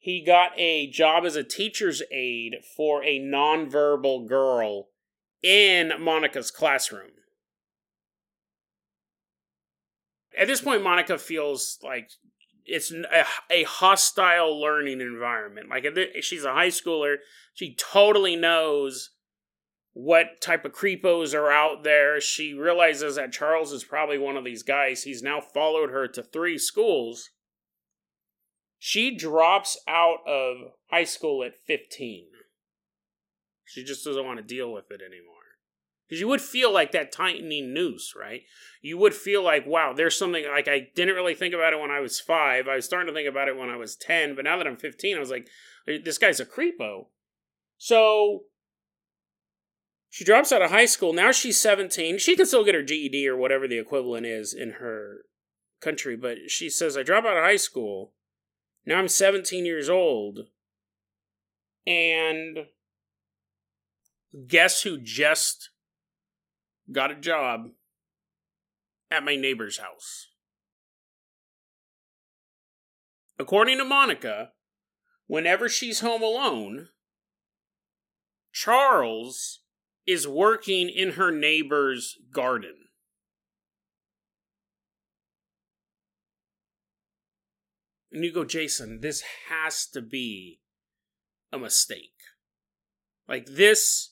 he 0.00 0.24
got 0.24 0.52
a 0.56 0.88
job 0.90 1.26
as 1.26 1.36
a 1.36 1.44
teacher's 1.44 2.02
aide 2.10 2.56
for 2.74 3.04
a 3.04 3.20
nonverbal 3.20 4.26
girl 4.26 4.88
in 5.42 5.92
Monica's 6.00 6.50
classroom. 6.50 7.10
At 10.36 10.46
this 10.46 10.62
point, 10.62 10.82
Monica 10.82 11.18
feels 11.18 11.78
like 11.82 12.12
it's 12.70 12.92
a, 12.92 13.24
a 13.50 13.64
hostile 13.64 14.60
learning 14.60 15.00
environment. 15.00 15.68
Like 15.68 15.86
she's 16.22 16.44
a 16.44 16.52
high 16.52 16.68
schooler, 16.68 17.16
she 17.54 17.74
totally 17.74 18.36
knows 18.36 19.10
what 19.92 20.40
type 20.40 20.64
of 20.64 20.72
creepos 20.72 21.34
are 21.34 21.50
out 21.50 21.82
there. 21.82 22.20
She 22.20 22.54
realizes 22.54 23.16
that 23.16 23.32
Charles 23.32 23.72
is 23.72 23.84
probably 23.84 24.18
one 24.18 24.36
of 24.36 24.44
these 24.44 24.62
guys. 24.62 25.02
He's 25.02 25.22
now 25.22 25.40
followed 25.40 25.90
her 25.90 26.06
to 26.08 26.22
three 26.22 26.58
schools 26.58 27.30
she 28.82 29.14
drops 29.14 29.76
out 29.86 30.26
of 30.26 30.72
high 30.90 31.04
school 31.04 31.44
at 31.44 31.54
15. 31.66 32.28
She 33.66 33.84
just 33.84 34.04
doesn't 34.04 34.24
want 34.24 34.38
to 34.38 34.42
deal 34.42 34.72
with 34.72 34.90
it 34.90 35.02
anymore. 35.02 35.39
Because 36.10 36.20
you 36.20 36.26
would 36.26 36.40
feel 36.40 36.74
like 36.74 36.90
that 36.90 37.12
tightening 37.12 37.72
noose, 37.72 38.14
right? 38.18 38.42
You 38.82 38.98
would 38.98 39.14
feel 39.14 39.44
like, 39.44 39.64
wow, 39.64 39.92
there's 39.96 40.18
something 40.18 40.44
like 40.44 40.66
I 40.66 40.88
didn't 40.96 41.14
really 41.14 41.36
think 41.36 41.54
about 41.54 41.72
it 41.72 41.78
when 41.78 41.92
I 41.92 42.00
was 42.00 42.18
five. 42.18 42.66
I 42.66 42.74
was 42.74 42.84
starting 42.84 43.06
to 43.06 43.14
think 43.16 43.28
about 43.28 43.46
it 43.46 43.56
when 43.56 43.70
I 43.70 43.76
was 43.76 43.94
10, 43.94 44.34
but 44.34 44.44
now 44.44 44.58
that 44.58 44.66
I'm 44.66 44.76
15, 44.76 45.16
I 45.16 45.20
was 45.20 45.30
like, 45.30 45.46
this 45.86 46.18
guy's 46.18 46.40
a 46.40 46.44
creepo. 46.44 47.06
So 47.78 48.40
she 50.08 50.24
drops 50.24 50.50
out 50.50 50.62
of 50.62 50.70
high 50.70 50.86
school. 50.86 51.12
Now 51.12 51.30
she's 51.30 51.60
17. 51.60 52.18
She 52.18 52.34
can 52.34 52.46
still 52.46 52.64
get 52.64 52.74
her 52.74 52.82
GED 52.82 53.28
or 53.28 53.36
whatever 53.36 53.68
the 53.68 53.78
equivalent 53.78 54.26
is 54.26 54.52
in 54.52 54.72
her 54.72 55.26
country, 55.80 56.16
but 56.16 56.36
she 56.48 56.68
says, 56.68 56.96
I 56.96 57.04
drop 57.04 57.24
out 57.24 57.36
of 57.36 57.44
high 57.44 57.56
school 57.56 58.12
now 58.86 58.98
I'm 58.98 59.08
17 59.08 59.66
years 59.66 59.88
old. 59.88 60.48
And 61.86 62.66
guess 64.46 64.82
who 64.82 64.98
just 64.98 65.69
got 66.92 67.10
a 67.10 67.14
job 67.14 67.68
at 69.10 69.24
my 69.24 69.36
neighbor's 69.36 69.78
house? 69.78 70.28
According 73.38 73.78
to 73.78 73.84
Monica, 73.84 74.50
whenever 75.26 75.68
she's 75.68 76.00
home 76.00 76.22
alone, 76.22 76.88
Charles 78.52 79.60
is 80.06 80.26
working 80.26 80.88
in 80.88 81.12
her 81.12 81.30
neighbor's 81.30 82.18
garden. 82.32 82.74
And 88.12 88.24
you 88.24 88.32
go, 88.32 88.44
Jason, 88.44 89.00
this 89.00 89.22
has 89.48 89.86
to 89.86 90.02
be 90.02 90.60
a 91.52 91.58
mistake. 91.58 92.10
Like 93.28 93.46
this, 93.46 94.10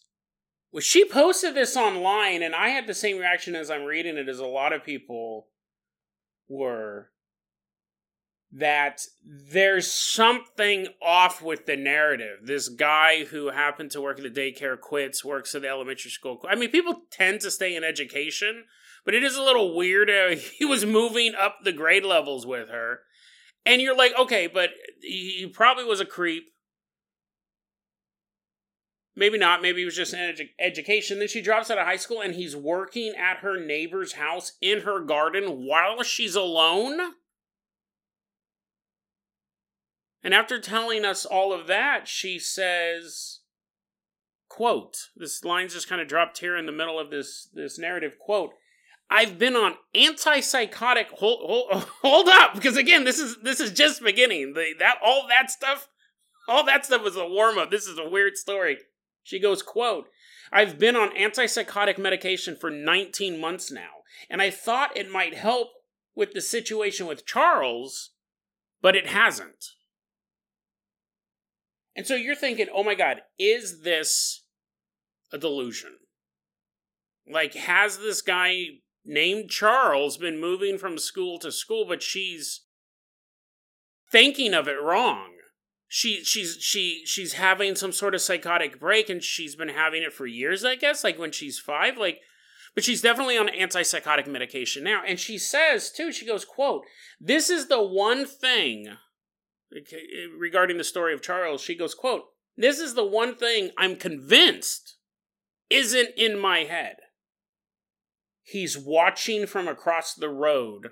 well, 0.73 0.81
she 0.81 1.05
posted 1.05 1.55
this 1.55 1.77
online, 1.77 2.43
and 2.43 2.55
I 2.55 2.69
had 2.69 2.87
the 2.87 2.95
same 2.95 3.19
reaction 3.19 3.55
as 3.55 3.71
I'm 3.71 3.85
reading 3.85 4.17
it 4.17 4.29
as 4.29 4.39
a 4.39 4.47
lot 4.47 4.73
of 4.73 4.85
people 4.85 5.49
were 6.49 7.11
that 8.51 9.03
there's 9.25 9.91
something 9.93 10.89
off 11.03 11.43
with 11.43 11.67
the 11.67 11.77
narrative. 11.77 12.39
This 12.43 12.69
guy 12.69 13.25
who 13.25 13.51
happened 13.51 13.91
to 13.91 14.01
work 14.01 14.19
at 14.19 14.23
the 14.23 14.41
daycare 14.41 14.81
quits, 14.81 15.25
works 15.25 15.55
at 15.55 15.63
the 15.63 15.69
elementary 15.69 16.11
school. 16.11 16.41
I 16.49 16.55
mean, 16.55 16.71
people 16.71 17.03
tend 17.11 17.41
to 17.43 17.51
stay 17.51 17.77
in 17.77 17.85
education, 17.85 18.65
but 19.05 19.15
it 19.15 19.23
is 19.23 19.37
a 19.37 19.43
little 19.43 19.77
weird. 19.77 20.11
He 20.59 20.65
was 20.65 20.87
moving 20.87 21.35
up 21.35 21.59
the 21.63 21.73
grade 21.73 22.05
levels 22.05 22.47
with 22.47 22.71
her. 22.71 23.01
And 23.67 23.83
you're 23.83 23.97
like, 23.97 24.19
okay, 24.19 24.47
but 24.47 24.71
he 25.03 25.51
probably 25.53 25.85
was 25.85 26.01
a 26.01 26.07
creep. 26.07 26.45
Maybe 29.19 29.37
not. 29.37 29.63
Maybe 29.63 29.83
it 29.83 29.85
was 29.85 29.97
just 29.97 30.15
in 30.15 30.21
edu- 30.21 30.51
education. 30.61 31.19
Then 31.19 31.27
she 31.27 31.43
drops 31.43 31.73
out 31.73 31.79
of 31.79 31.85
high 31.85 31.97
school 31.97 32.21
and 32.21 32.37
he's 32.37 32.55
working 32.55 33.15
at 33.19 33.39
her 33.39 33.59
neighbor's 33.59 34.13
house 34.13 34.53
in 34.63 34.83
her 34.83 35.01
garden 35.01 35.67
while 35.67 36.05
she's 36.05 36.37
alone. 36.37 37.15
And 40.23 40.33
after 40.33 40.61
telling 40.61 41.05
us 41.05 41.27
all 41.27 41.53
of 41.53 41.67
that, 41.67 42.07
she 42.07 42.39
says, 42.39 43.41
quote, 44.49 45.09
this 45.17 45.43
line's 45.43 45.75
just 45.75 45.89
kind 45.89 46.01
of 46.01 46.07
dropped 46.07 46.39
here 46.39 46.57
in 46.57 46.67
the 46.67 46.73
middle 46.73 47.01
of 47.01 47.11
this, 47.11 47.49
this 47.53 47.77
narrative, 47.77 48.13
quote, 48.21 48.53
I've 49.11 49.37
been 49.37 49.57
on 49.57 49.75
antipsychotic 49.97 51.07
hold, 51.09 51.41
hold, 51.43 51.89
hold 52.03 52.29
up 52.29 52.55
because 52.55 52.77
again 52.77 53.05
this 53.05 53.19
is 53.19 53.39
this 53.43 53.59
is 53.59 53.73
just 53.73 54.03
beginning. 54.03 54.53
The, 54.53 54.75
that 54.79 54.99
all 55.03 55.27
that 55.29 55.51
stuff 55.51 55.89
all 56.47 56.65
that 56.67 56.85
stuff 56.85 57.03
was 57.03 57.17
a 57.17 57.27
warm 57.27 57.59
up. 57.59 57.71
This 57.71 57.87
is 57.87 57.99
a 57.99 58.09
weird 58.09 58.37
story. 58.37 58.77
She 59.29 59.39
goes, 59.39 59.61
quote, 59.61 60.09
I've 60.51 60.79
been 60.79 60.97
on 60.97 61.15
antipsychotic 61.15 61.99
medication 61.99 62.57
for 62.57 62.71
19 62.71 63.39
months 63.39 63.71
now, 63.71 63.91
and 64.31 64.41
I 64.41 64.49
thought 64.49 64.97
it 64.97 65.11
might 65.11 65.35
help 65.35 65.69
with 66.15 66.33
the 66.33 66.41
situation 66.41 67.07
with 67.07 67.27
Charles, 67.27 68.13
but 68.81 68.97
it 68.97 69.09
hasn't. 69.09 69.67
And 71.95 72.07
so 72.07 72.15
you're 72.15 72.35
thinking, 72.35 72.69
oh 72.75 72.83
my 72.83 72.95
God, 72.95 73.19
is 73.39 73.83
this 73.83 74.45
a 75.31 75.37
delusion? 75.37 75.99
Like, 77.31 77.53
has 77.53 77.99
this 77.99 78.23
guy 78.23 78.65
named 79.05 79.51
Charles 79.51 80.17
been 80.17 80.41
moving 80.41 80.79
from 80.79 80.97
school 80.97 81.39
to 81.41 81.53
school, 81.53 81.85
but 81.87 82.03
she's 82.03 82.63
thinking 84.11 84.55
of 84.55 84.69
it 84.69 84.81
wrong? 84.83 85.33
She 85.89 86.23
she's 86.23 86.59
she 86.61 87.03
she's 87.07 87.35
having 87.35 87.75
some 87.75 87.93
sort 87.93 88.15
of 88.15 88.21
psychotic 88.21 88.79
break 88.79 89.09
and 89.09 89.23
she's 89.23 89.57
been 89.57 89.71
having 89.71 90.03
it 90.03 90.13
for 90.13 90.27
years, 90.27 90.65
I 90.65 90.77
guess, 90.77 91.03
like 91.03 91.19
when 91.19 91.33
she's 91.33 91.59
five. 91.59 91.97
Like 91.97 92.21
but 92.75 92.85
she's 92.85 93.01
definitely 93.01 93.39
on 93.39 93.49
antipsychotic 93.49 94.27
medication 94.27 94.85
now. 94.85 95.03
And 95.07 95.19
she 95.19 95.39
says 95.39 95.91
too, 95.91 96.13
she 96.13 96.27
goes, 96.27 96.45
quote, 96.45 96.85
this 97.19 97.51
is 97.51 97.69
the 97.69 97.83
one 97.83 98.27
thing 98.27 98.97
regarding 100.39 100.79
the 100.79 100.85
story 100.85 101.13
of 101.13 101.23
Charles, 101.23 101.61
she 101.61 101.75
goes, 101.75 101.95
quote, 101.95 102.25
This 102.57 102.79
is 102.79 102.95
the 102.95 103.05
one 103.05 103.35
thing 103.35 103.71
I'm 103.77 103.97
convinced 103.97 104.97
isn't 105.71 106.11
in 106.17 106.39
my 106.39 106.61
head. 106.61 106.97
He's 108.43 108.79
watching 108.79 109.47
from 109.47 109.69
across 109.69 110.15
the 110.15 110.31
road 110.31 110.91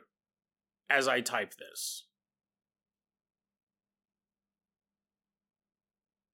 as 0.90 1.08
I 1.08 1.20
type 1.20 1.54
this. 1.58 2.04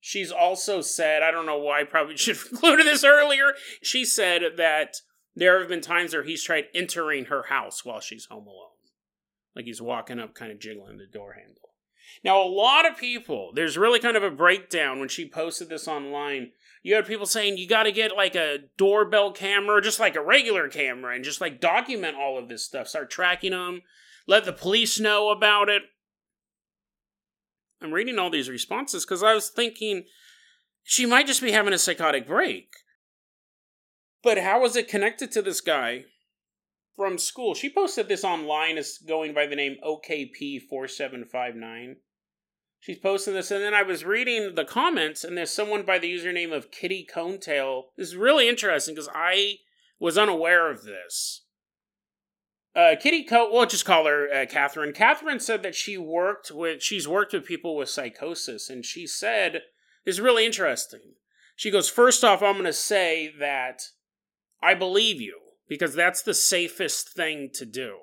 She's 0.04 0.32
also 0.32 0.80
said, 0.80 1.22
I 1.22 1.30
don't 1.30 1.46
know 1.46 1.58
why 1.58 1.80
I 1.80 1.84
probably 1.84 2.16
should 2.18 2.36
have 2.36 2.48
included 2.50 2.86
this 2.86 3.04
earlier. 3.04 3.54
She 3.82 4.04
said 4.04 4.42
that 4.56 4.96
there 5.36 5.60
have 5.60 5.68
been 5.68 5.80
times 5.80 6.12
where 6.12 6.24
he's 6.24 6.42
tried 6.42 6.64
entering 6.74 7.26
her 7.26 7.44
house 7.44 7.84
while 7.84 8.00
she's 8.00 8.26
home 8.26 8.48
alone. 8.48 8.70
Like 9.54 9.64
he's 9.64 9.80
walking 9.80 10.18
up, 10.18 10.34
kind 10.34 10.50
of 10.50 10.58
jiggling 10.58 10.98
the 10.98 11.06
door 11.06 11.34
handle. 11.34 11.70
Now, 12.24 12.42
a 12.42 12.48
lot 12.48 12.84
of 12.84 12.96
people, 12.96 13.52
there's 13.54 13.78
really 13.78 14.00
kind 14.00 14.16
of 14.16 14.24
a 14.24 14.30
breakdown 14.30 14.98
when 14.98 15.08
she 15.08 15.28
posted 15.28 15.68
this 15.68 15.86
online. 15.86 16.50
You 16.82 16.96
had 16.96 17.06
people 17.06 17.26
saying 17.26 17.56
you 17.56 17.68
got 17.68 17.84
to 17.84 17.92
get 17.92 18.16
like 18.16 18.34
a 18.34 18.58
doorbell 18.76 19.30
camera, 19.30 19.80
just 19.80 20.00
like 20.00 20.16
a 20.16 20.22
regular 20.22 20.68
camera, 20.68 21.14
and 21.14 21.22
just 21.22 21.40
like 21.40 21.60
document 21.60 22.16
all 22.16 22.38
of 22.38 22.48
this 22.48 22.64
stuff. 22.64 22.88
Start 22.88 23.08
tracking 23.08 23.52
them, 23.52 23.82
let 24.26 24.44
the 24.44 24.52
police 24.52 24.98
know 24.98 25.30
about 25.30 25.68
it. 25.68 25.82
I'm 27.82 27.92
reading 27.92 28.18
all 28.18 28.30
these 28.30 28.48
responses 28.48 29.04
because 29.04 29.22
I 29.22 29.34
was 29.34 29.48
thinking 29.48 30.04
she 30.82 31.06
might 31.06 31.26
just 31.26 31.42
be 31.42 31.52
having 31.52 31.72
a 31.72 31.78
psychotic 31.78 32.26
break. 32.26 32.68
But 34.22 34.38
how 34.38 34.64
is 34.64 34.76
it 34.76 34.88
connected 34.88 35.32
to 35.32 35.42
this 35.42 35.60
guy 35.60 36.04
from 36.96 37.18
school? 37.18 37.54
She 37.54 37.72
posted 37.72 38.08
this 38.08 38.24
online 38.24 38.78
as 38.78 38.98
going 38.98 39.34
by 39.34 39.46
the 39.46 39.56
name 39.56 39.76
OKP4759. 39.84 41.94
She's 42.78 42.98
posting 42.98 43.34
this, 43.34 43.52
and 43.52 43.62
then 43.62 43.74
I 43.74 43.82
was 43.82 44.04
reading 44.04 44.56
the 44.56 44.64
comments, 44.64 45.22
and 45.22 45.38
there's 45.38 45.52
someone 45.52 45.84
by 45.84 45.98
the 45.98 46.12
username 46.12 46.52
of 46.52 46.72
Kitty 46.72 47.04
Conetail. 47.04 47.84
This 47.96 48.08
is 48.08 48.16
really 48.16 48.48
interesting 48.48 48.94
because 48.94 49.10
I 49.14 49.58
was 50.00 50.18
unaware 50.18 50.70
of 50.70 50.82
this. 50.82 51.44
Uh, 52.74 52.96
Kitty 52.98 53.24
Co, 53.24 53.50
we'll 53.52 53.66
just 53.66 53.84
call 53.84 54.06
her 54.06 54.28
uh, 54.32 54.46
Catherine. 54.46 54.92
Catherine 54.92 55.40
said 55.40 55.62
that 55.62 55.74
she 55.74 55.98
worked 55.98 56.50
with, 56.50 56.82
she's 56.82 57.06
worked 57.06 57.34
with 57.34 57.44
people 57.44 57.76
with 57.76 57.90
psychosis, 57.90 58.70
and 58.70 58.84
she 58.84 59.06
said, 59.06 59.62
is 60.06 60.20
really 60.20 60.46
interesting. 60.46 61.14
She 61.54 61.70
goes, 61.70 61.90
first 61.90 62.24
off, 62.24 62.42
I'm 62.42 62.54
going 62.54 62.64
to 62.64 62.72
say 62.72 63.32
that 63.38 63.82
I 64.62 64.74
believe 64.74 65.20
you 65.20 65.38
because 65.68 65.94
that's 65.94 66.22
the 66.22 66.34
safest 66.34 67.10
thing 67.10 67.50
to 67.54 67.66
do. 67.66 67.96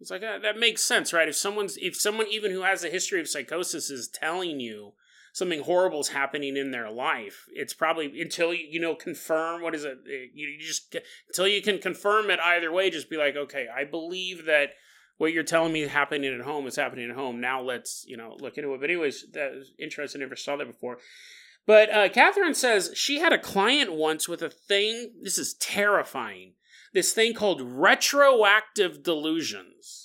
It's 0.00 0.10
like 0.10 0.22
uh, 0.22 0.38
that 0.40 0.58
makes 0.58 0.82
sense, 0.82 1.12
right? 1.12 1.28
If 1.28 1.36
someone's 1.36 1.76
if 1.76 1.94
someone 1.94 2.26
even 2.28 2.50
who 2.50 2.62
has 2.62 2.82
a 2.82 2.90
history 2.90 3.20
of 3.20 3.28
psychosis 3.28 3.88
is 3.88 4.08
telling 4.08 4.58
you 4.58 4.94
something 5.32 5.62
horrible 5.62 6.00
is 6.00 6.08
happening 6.08 6.56
in 6.56 6.70
their 6.70 6.90
life, 6.90 7.46
it's 7.52 7.74
probably 7.74 8.20
until 8.20 8.52
you 8.54 8.66
you 8.70 8.80
know 8.80 8.94
confirm 8.94 9.62
what 9.62 9.74
is 9.74 9.84
it 9.84 9.98
uh, 10.06 10.12
you 10.34 10.58
just 10.60 10.96
until 11.28 11.48
you 11.48 11.62
can 11.62 11.78
confirm 11.78 12.30
it 12.30 12.40
either 12.40 12.72
way. 12.72 12.90
Just 12.90 13.10
be 13.10 13.16
like, 13.16 13.36
okay, 13.36 13.66
I 13.74 13.84
believe 13.84 14.46
that 14.46 14.70
what 15.18 15.32
you're 15.32 15.42
telling 15.42 15.72
me 15.72 15.82
is 15.82 15.90
happening 15.90 16.32
at 16.34 16.44
home 16.44 16.66
is 16.66 16.76
happening 16.76 17.10
at 17.10 17.16
home. 17.16 17.40
Now 17.40 17.62
let's 17.62 18.04
you 18.06 18.16
know 18.16 18.36
look 18.40 18.56
into 18.56 18.74
it. 18.74 18.80
But 18.80 18.90
anyways, 18.90 19.26
that 19.32 19.54
was 19.54 19.72
interesting. 19.78 20.20
I 20.20 20.24
never 20.24 20.36
saw 20.36 20.56
that 20.56 20.66
before. 20.66 20.98
But 21.66 21.90
uh, 21.90 22.08
Catherine 22.08 22.54
says 22.54 22.90
she 22.94 23.20
had 23.20 23.32
a 23.32 23.38
client 23.38 23.92
once 23.92 24.28
with 24.28 24.42
a 24.42 24.50
thing. 24.50 25.12
This 25.22 25.38
is 25.38 25.54
terrifying 25.54 26.54
this 26.92 27.12
thing 27.12 27.34
called 27.34 27.60
retroactive 27.62 29.02
delusions. 29.02 30.01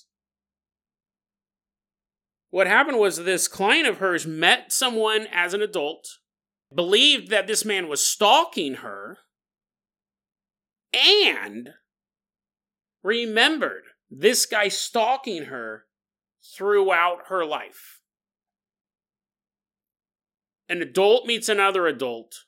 What 2.57 2.65
happened 2.65 2.97
was 2.97 3.17
this 3.17 3.47
client 3.47 3.87
of 3.87 3.99
hers 3.99 4.25
met 4.25 4.71
someone 4.71 5.27
as 5.31 5.53
an 5.53 5.61
adult, 5.61 6.17
believed 6.73 7.29
that 7.29 7.45
this 7.45 7.63
man 7.63 7.87
was 7.87 8.03
stalking 8.03 8.77
her, 8.77 9.19
and 10.91 11.75
remembered 13.03 13.83
this 14.09 14.47
guy 14.47 14.69
stalking 14.69 15.43
her 15.43 15.85
throughout 16.43 17.27
her 17.27 17.45
life. 17.45 17.99
An 20.67 20.81
adult 20.81 21.27
meets 21.27 21.49
another 21.49 21.85
adult, 21.85 22.45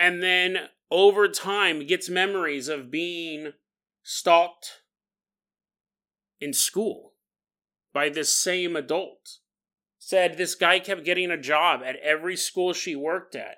and 0.00 0.20
then 0.20 0.68
over 0.90 1.28
time 1.28 1.86
gets 1.86 2.08
memories 2.08 2.66
of 2.66 2.90
being 2.90 3.52
stalked 4.02 4.82
in 6.40 6.52
school 6.52 7.07
by 7.92 8.08
this 8.08 8.34
same 8.34 8.76
adult. 8.76 9.38
Said 9.98 10.36
this 10.36 10.54
guy 10.54 10.78
kept 10.78 11.04
getting 11.04 11.30
a 11.30 11.40
job 11.40 11.80
at 11.84 11.96
every 11.96 12.36
school 12.36 12.72
she 12.72 12.94
worked 12.94 13.34
at, 13.34 13.56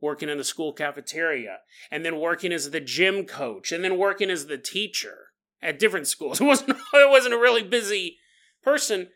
working 0.00 0.28
in 0.28 0.38
the 0.38 0.44
school 0.44 0.72
cafeteria, 0.72 1.58
and 1.90 2.04
then 2.04 2.20
working 2.20 2.52
as 2.52 2.70
the 2.70 2.80
gym 2.80 3.24
coach, 3.24 3.72
and 3.72 3.84
then 3.84 3.98
working 3.98 4.30
as 4.30 4.46
the 4.46 4.58
teacher 4.58 5.32
at 5.60 5.78
different 5.78 6.06
schools. 6.06 6.40
It 6.40 6.44
wasn't 6.44 6.70
it 6.70 7.10
wasn't 7.10 7.34
a 7.34 7.38
really 7.38 7.62
busy 7.62 8.18
person. 8.62 9.08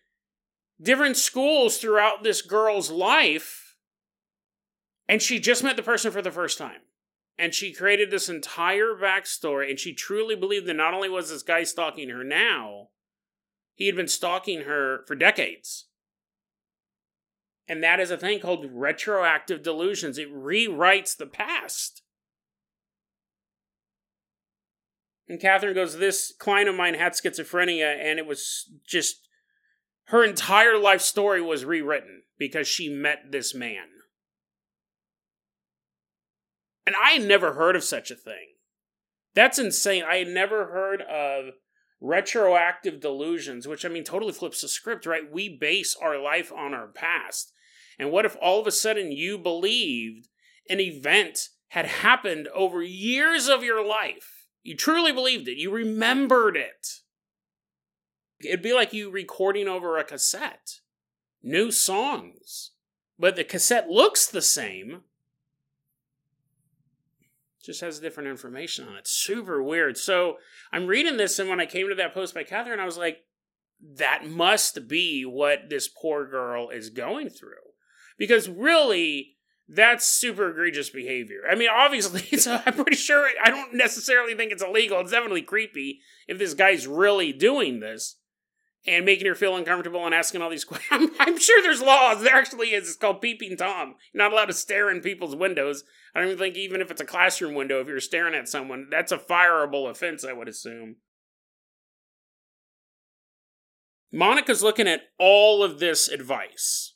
Different 0.81 1.17
schools 1.17 1.79
throughout 1.79 2.23
this 2.23 2.43
girl's 2.43 2.91
life, 2.91 3.77
and 5.09 5.23
she 5.23 5.39
just 5.39 5.65
met 5.65 5.77
the 5.77 5.83
person 5.83 6.11
for 6.11 6.21
the 6.21 6.31
first 6.31 6.59
time. 6.59 6.83
And 7.39 7.55
she 7.55 7.73
created 7.73 8.11
this 8.11 8.29
entire 8.29 8.95
backstory, 8.95 9.71
and 9.71 9.79
she 9.79 9.95
truly 9.95 10.37
believed 10.37 10.67
that 10.67 10.75
not 10.75 10.95
only 10.95 11.09
was 11.09 11.31
this 11.31 11.43
guy 11.43 11.65
stalking 11.65 12.09
her 12.09 12.25
now, 12.25 12.89
he 13.77 13.87
had 13.87 13.95
been 13.95 14.09
stalking 14.09 14.63
her 14.63 15.05
for 15.07 15.15
decades. 15.15 15.87
And 17.69 17.83
that 17.83 18.01
is 18.01 18.11
a 18.11 18.17
thing 18.17 18.41
called 18.41 18.67
retroactive 18.73 19.63
delusions. 19.63 20.19
It 20.19 20.35
rewrites 20.35 21.17
the 21.17 21.27
past. 21.27 22.03
And 25.29 25.41
Catherine 25.41 25.75
goes, 25.75 25.99
This 25.99 26.33
client 26.39 26.69
of 26.69 26.75
mine 26.75 26.95
had 26.95 27.13
schizophrenia, 27.13 27.97
and 28.01 28.19
it 28.19 28.27
was 28.27 28.71
just 28.87 29.29
her 30.05 30.25
entire 30.25 30.79
life 30.79 31.01
story 31.03 31.43
was 31.43 31.65
rewritten 31.65 32.23
because 32.39 32.67
she 32.67 32.89
met 32.89 33.31
this 33.31 33.55
man. 33.55 33.87
And 36.87 36.95
I 36.95 37.11
had 37.11 37.27
never 37.27 37.55
heard 37.55 37.77
of 37.77 37.85
such 37.85 38.11
a 38.11 38.17
thing. 38.17 38.55
That's 39.35 39.59
insane. 39.59 40.05
I 40.09 40.17
had 40.17 40.29
never 40.29 40.67
heard 40.67 41.03
of 41.03 41.55
retroactive 42.07 43.01
delusions, 43.01 43.67
which 43.67 43.85
I 43.85 43.89
mean 43.89 44.05
totally 44.05 44.33
flips 44.33 44.63
the 44.63 44.69
script, 44.69 45.07
right? 45.07 45.31
We 45.31 45.49
base 45.49 45.97
our 46.01 46.19
life 46.23 46.53
on 46.53 46.73
our 46.73 46.87
past. 46.87 47.53
And 47.99 48.11
what 48.11 48.25
if 48.25 48.37
all 48.41 48.61
of 48.61 48.67
a 48.67 48.73
sudden 48.73 49.11
you 49.11 49.39
believed 49.39 50.29
an 50.69 50.81
event 50.81 51.49
had 51.69 51.87
happened 51.87 52.49
over 52.55 52.83
years 52.83 53.49
of 53.49 53.65
your 53.65 53.85
life? 53.85 54.47
You 54.63 54.77
truly 54.77 55.13
believed 55.13 55.49
it. 55.49 55.59
You 55.59 55.71
remembered 55.71 56.57
it. 56.57 56.87
It'd 58.41 58.63
be 58.63 58.75
like 58.75 58.93
you 58.93 59.11
recording 59.11 59.67
over 59.67 59.97
a 59.97 60.05
cassette. 60.05 60.81
New 61.43 61.71
songs. 61.71 62.73
But 63.19 63.37
the 63.37 63.45
cassette 63.45 63.89
looks 63.89 64.27
the 64.27 64.43
same. 64.43 65.03
Just 67.67 67.81
has 67.81 67.99
different 67.99 68.29
information 68.29 68.87
on 68.87 68.95
it. 68.95 69.09
Super 69.09 69.61
weird. 69.61 69.99
So 69.99 70.37
I'm 70.73 70.87
reading 70.87 71.17
this, 71.17 71.41
and 71.41 71.51
when 71.51 71.59
I 71.59 71.67
came 71.67 71.89
to 71.89 71.97
that 71.97 72.15
post 72.15 72.33
by 72.33 72.45
Catherine, 72.45 72.79
I 72.79 72.85
was 72.85 72.97
like, 72.97 73.25
that 73.97 74.25
must 74.25 74.87
be 74.87 75.25
what 75.25 75.69
this 75.69 75.89
poor 75.89 76.25
girl 76.31 76.71
is 76.71 76.91
going 76.91 77.29
through. 77.29 77.57
Because 78.17 78.49
really, 78.49 79.37
that's 79.69 80.07
super 80.07 80.51
egregious 80.51 80.91
behavior. 80.91 81.41
I 81.51 81.57
mean, 81.57 81.69
obviously, 81.69 82.23
it's, 82.31 82.47
I'm 82.47 82.63
pretty 82.63 82.95
sure, 82.95 83.29
I 83.43 83.51
don't 83.51 83.75
necessarily 83.75 84.37
think 84.37 84.53
it's 84.53 84.63
illegal. 84.63 85.01
It's 85.01 85.11
definitely 85.11 85.43
creepy 85.43 86.01
if 86.29 86.39
this 86.39 86.55
guy's 86.55 86.87
really 86.87 87.33
doing 87.33 87.81
this 87.81 88.17
and 88.87 89.05
making 89.05 89.27
her 89.27 89.35
feel 89.35 89.57
uncomfortable 89.57 90.05
and 90.05 90.15
asking 90.15 90.43
all 90.43 90.51
these 90.51 90.65
questions. 90.65 91.11
I'm, 91.21 91.39
sure 91.39 91.63
there's 91.63 91.83
laws. 91.83 92.23
There 92.23 92.35
actually 92.35 92.69
is. 92.69 92.89
It's 92.89 92.97
called 92.97 93.21
peeping 93.21 93.57
Tom. 93.57 93.95
You're 94.13 94.25
not 94.25 94.33
allowed 94.33 94.47
to 94.47 94.53
stare 94.53 94.91
in 94.91 95.01
people's 95.01 95.37
windows. 95.37 95.85
I 96.15 96.21
don't 96.21 96.29
even 96.29 96.39
think 96.39 96.57
even 96.57 96.81
if 96.81 96.91
it's 96.91 97.01
a 97.01 97.07
classroom 97.07 97.55
window, 97.55 97.81
if 97.81 97.89
you're 97.89 98.01
staring 98.01 98.35
at 98.35 98.49
someone, 98.49 98.89
that's 98.91 99.13
a 99.13 99.19
fireable 99.19 99.91
offense, 99.91 100.25
I 100.25 100.33
would 100.33 100.49
assume. 100.49 100.97
Monica's 104.13 104.63
looking 104.63 104.89
at 104.89 105.03
all 105.19 105.63
of 105.63 105.79
this 105.79 106.09
advice 106.09 106.96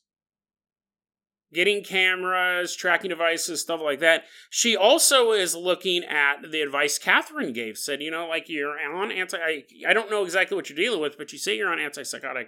getting 1.52 1.82
cameras, 1.82 2.76
tracking 2.76 3.10
devices, 3.10 3.60
stuff 3.60 3.80
like 3.82 4.00
that. 4.00 4.24
She 4.48 4.76
also 4.76 5.32
is 5.32 5.54
looking 5.54 6.04
at 6.04 6.50
the 6.50 6.60
advice 6.60 6.98
Catherine 6.98 7.52
gave. 7.52 7.76
Said, 7.76 8.02
you 8.02 8.10
know, 8.10 8.28
like 8.28 8.48
you're 8.48 8.78
on 8.78 9.10
anti. 9.10 9.36
I, 9.36 9.64
I 9.88 9.92
don't 9.92 10.10
know 10.10 10.24
exactly 10.24 10.56
what 10.56 10.68
you're 10.68 10.76
dealing 10.76 11.00
with, 11.00 11.18
but 11.18 11.32
you 11.32 11.38
say 11.38 11.56
you're 11.56 11.72
on 11.72 11.78
antipsychotic 11.78 12.46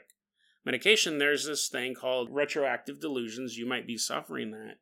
medication. 0.64 1.18
There's 1.18 1.46
this 1.46 1.68
thing 1.68 1.94
called 1.94 2.28
retroactive 2.30 3.00
delusions. 3.00 3.56
You 3.56 3.66
might 3.66 3.86
be 3.86 3.96
suffering 3.96 4.50
that. 4.52 4.76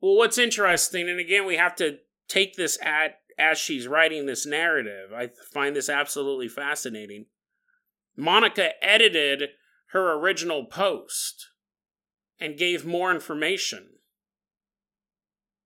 Well, 0.00 0.16
what's 0.16 0.38
interesting, 0.38 1.08
and 1.08 1.20
again, 1.20 1.46
we 1.46 1.56
have 1.56 1.76
to 1.76 1.98
take 2.28 2.56
this 2.56 2.76
at 2.82 3.20
as 3.38 3.58
she's 3.58 3.86
writing 3.86 4.26
this 4.26 4.44
narrative. 4.44 5.12
I 5.14 5.30
find 5.52 5.74
this 5.74 5.88
absolutely 5.88 6.48
fascinating. 6.48 7.26
Monica 8.16 8.70
edited 8.84 9.50
her 9.92 10.12
original 10.12 10.64
post 10.66 11.51
and 12.42 12.58
gave 12.58 12.84
more 12.84 13.12
information 13.12 13.86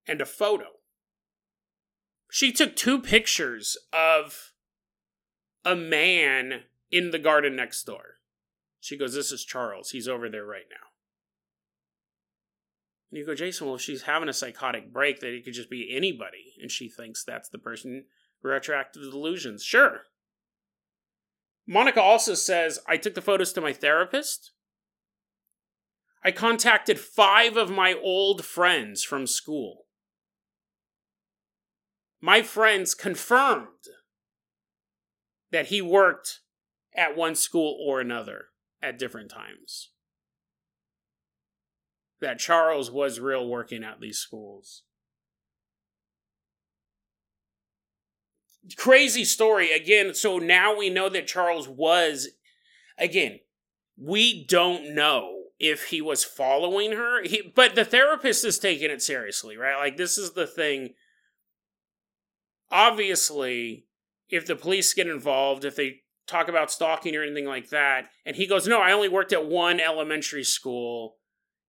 and 0.06 0.21
a 0.21 0.26
photo. 0.26 0.66
She 2.30 2.52
took 2.52 2.76
two 2.76 3.00
pictures 3.00 3.78
of 3.95 4.52
a 5.64 5.74
man 5.74 6.64
in 6.90 7.12
the 7.12 7.18
garden 7.18 7.57
next 7.57 7.85
door. 7.85 8.18
She 8.79 8.98
goes, 8.98 9.14
This 9.14 9.33
is 9.33 9.42
Charles. 9.42 9.90
He's 9.90 10.07
over 10.07 10.29
there 10.29 10.44
right 10.44 10.66
now. 10.70 10.88
And 13.11 13.18
you 13.18 13.24
go, 13.24 13.35
Jason, 13.35 13.68
well, 13.68 13.79
she's 13.79 14.03
having 14.03 14.29
a 14.29 14.35
psychotic 14.35 14.92
break, 14.92 15.20
that 15.20 15.33
it 15.33 15.46
could 15.46 15.55
just 15.55 15.70
be 15.70 15.96
anybody. 15.96 16.57
And 16.61 16.70
she 16.70 16.90
thinks 16.90 17.24
that's 17.24 17.48
the 17.48 17.59
person 17.59 18.05
retroactive 18.42 19.11
delusions. 19.11 19.64
Sure. 19.64 20.03
Monica 21.66 22.03
also 22.03 22.35
says, 22.35 22.81
I 22.87 22.98
took 22.98 23.14
the 23.14 23.22
photos 23.22 23.55
to 23.55 23.62
my 23.62 23.72
therapist. 23.72 24.53
I 26.26 26.32
contacted 26.32 26.98
five 26.98 27.56
of 27.56 27.70
my 27.70 27.94
old 27.94 28.44
friends 28.44 29.04
from 29.04 29.28
school. 29.28 29.84
My 32.20 32.42
friends 32.42 32.96
confirmed 32.96 33.68
that 35.52 35.66
he 35.66 35.80
worked 35.80 36.40
at 36.96 37.16
one 37.16 37.36
school 37.36 37.78
or 37.80 38.00
another 38.00 38.46
at 38.82 38.98
different 38.98 39.30
times. 39.30 39.92
That 42.20 42.40
Charles 42.40 42.90
was 42.90 43.20
real 43.20 43.46
working 43.46 43.84
at 43.84 44.00
these 44.00 44.18
schools. 44.18 44.82
Crazy 48.76 49.24
story 49.24 49.70
again. 49.70 50.12
So 50.12 50.38
now 50.38 50.76
we 50.76 50.90
know 50.90 51.08
that 51.08 51.28
Charles 51.28 51.68
was, 51.68 52.30
again, 52.98 53.38
we 53.96 54.44
don't 54.44 54.92
know 54.92 55.36
if 55.59 55.87
he 55.87 56.01
was 56.01 56.25
following 56.25 56.92
her. 56.92 57.23
He, 57.23 57.53
but 57.55 57.75
the 57.75 57.85
therapist 57.85 58.45
is 58.45 58.59
taking 58.59 58.90
it 58.90 59.03
seriously, 59.03 59.57
right? 59.57 59.79
Like, 59.79 59.97
this 59.97 60.19
is 60.19 60.33
the 60.33 60.47
thing. 60.47 60.95
Obviously, 62.71 63.87
if 64.29 64.47
the 64.47 64.57
police 64.57 64.92
get 64.92 65.07
involved, 65.07 65.64
if 65.64 65.77
they 65.77 66.01
talk 66.27 66.49
about 66.49 66.71
stalking 66.71 67.14
or 67.14 67.23
anything 67.23 67.47
like 67.47 67.71
that, 67.71 68.07
and 68.25 68.37
he 68.37 68.47
goes, 68.47 68.66
No, 68.66 68.81
I 68.81 68.92
only 68.92 69.09
worked 69.09 69.33
at 69.33 69.47
one 69.47 69.81
elementary 69.81 70.45
school, 70.45 71.16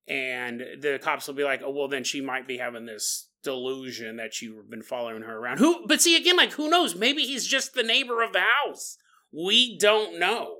and 0.08 0.60
the 0.60 1.00
cops 1.02 1.28
will 1.28 1.36
be 1.36 1.44
like, 1.44 1.62
Oh, 1.64 1.72
well, 1.72 1.88
then 1.88 2.04
she 2.04 2.22
might 2.22 2.48
be 2.48 2.58
having 2.58 2.86
this 2.86 3.30
delusion 3.44 4.18
that 4.18 4.42
you've 4.42 4.70
been 4.70 4.82
following 4.82 5.22
her 5.22 5.38
around. 5.38 5.60
Who, 5.60 5.86
but 5.88 6.02
see, 6.02 6.18
again, 6.18 6.36
like, 6.36 6.54
who 6.54 6.70
knows? 6.70 6.96
Maybe 6.96 7.24
he's 7.24 7.48
just 7.48 7.74
the 7.74 7.84
neighbor 7.84 8.22
of 8.24 8.34
the 8.34 8.42
house. 8.42 8.98
We 9.32 9.78
don't 9.78 10.20
know. 10.20 10.56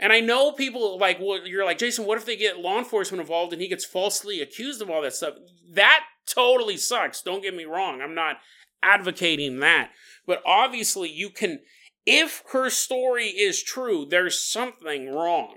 And 0.00 0.14
I 0.14 0.20
know 0.20 0.52
people 0.52 0.98
like, 0.98 1.18
well, 1.20 1.46
you're 1.46 1.66
like, 1.66 1.76
Jason, 1.76 2.06
what 2.06 2.16
if 2.16 2.24
they 2.24 2.34
get 2.34 2.58
law 2.58 2.78
enforcement 2.78 3.20
involved 3.20 3.52
and 3.52 3.60
he 3.60 3.68
gets 3.68 3.84
falsely 3.84 4.40
accused 4.40 4.80
of 4.80 4.88
all 4.88 5.02
that 5.02 5.12
stuff? 5.12 5.34
That 5.70 6.00
totally 6.26 6.78
sucks. 6.78 7.20
Don't 7.20 7.42
get 7.42 7.54
me 7.54 7.64
wrong. 7.64 8.00
I'm 8.00 8.14
not 8.14 8.38
advocating 8.82 9.60
that. 9.60 9.90
But 10.26 10.42
obviously, 10.46 11.10
you 11.10 11.28
can, 11.28 11.60
if 12.06 12.42
her 12.52 12.70
story 12.70 13.26
is 13.26 13.62
true, 13.62 14.06
there's 14.08 14.42
something 14.42 15.12
wrong. 15.12 15.56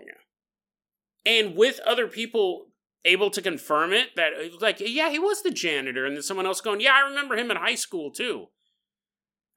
And 1.25 1.55
with 1.55 1.79
other 1.85 2.07
people 2.09 2.65
able 3.05 3.29
to 3.29 3.41
confirm 3.41 3.93
it, 3.93 4.09
that, 4.17 4.33
like, 4.59 4.81
yeah, 4.81 5.09
he 5.09 5.19
was 5.19 5.41
the 5.41 5.51
janitor, 5.51 6.05
and 6.05 6.17
then 6.17 6.23
someone 6.23 6.45
else 6.45 6.59
going, 6.59 6.81
yeah, 6.81 6.95
I 6.95 7.07
remember 7.07 7.37
him 7.37 7.49
in 7.49 7.55
high 7.55 7.75
school 7.75 8.11
too. 8.11 8.47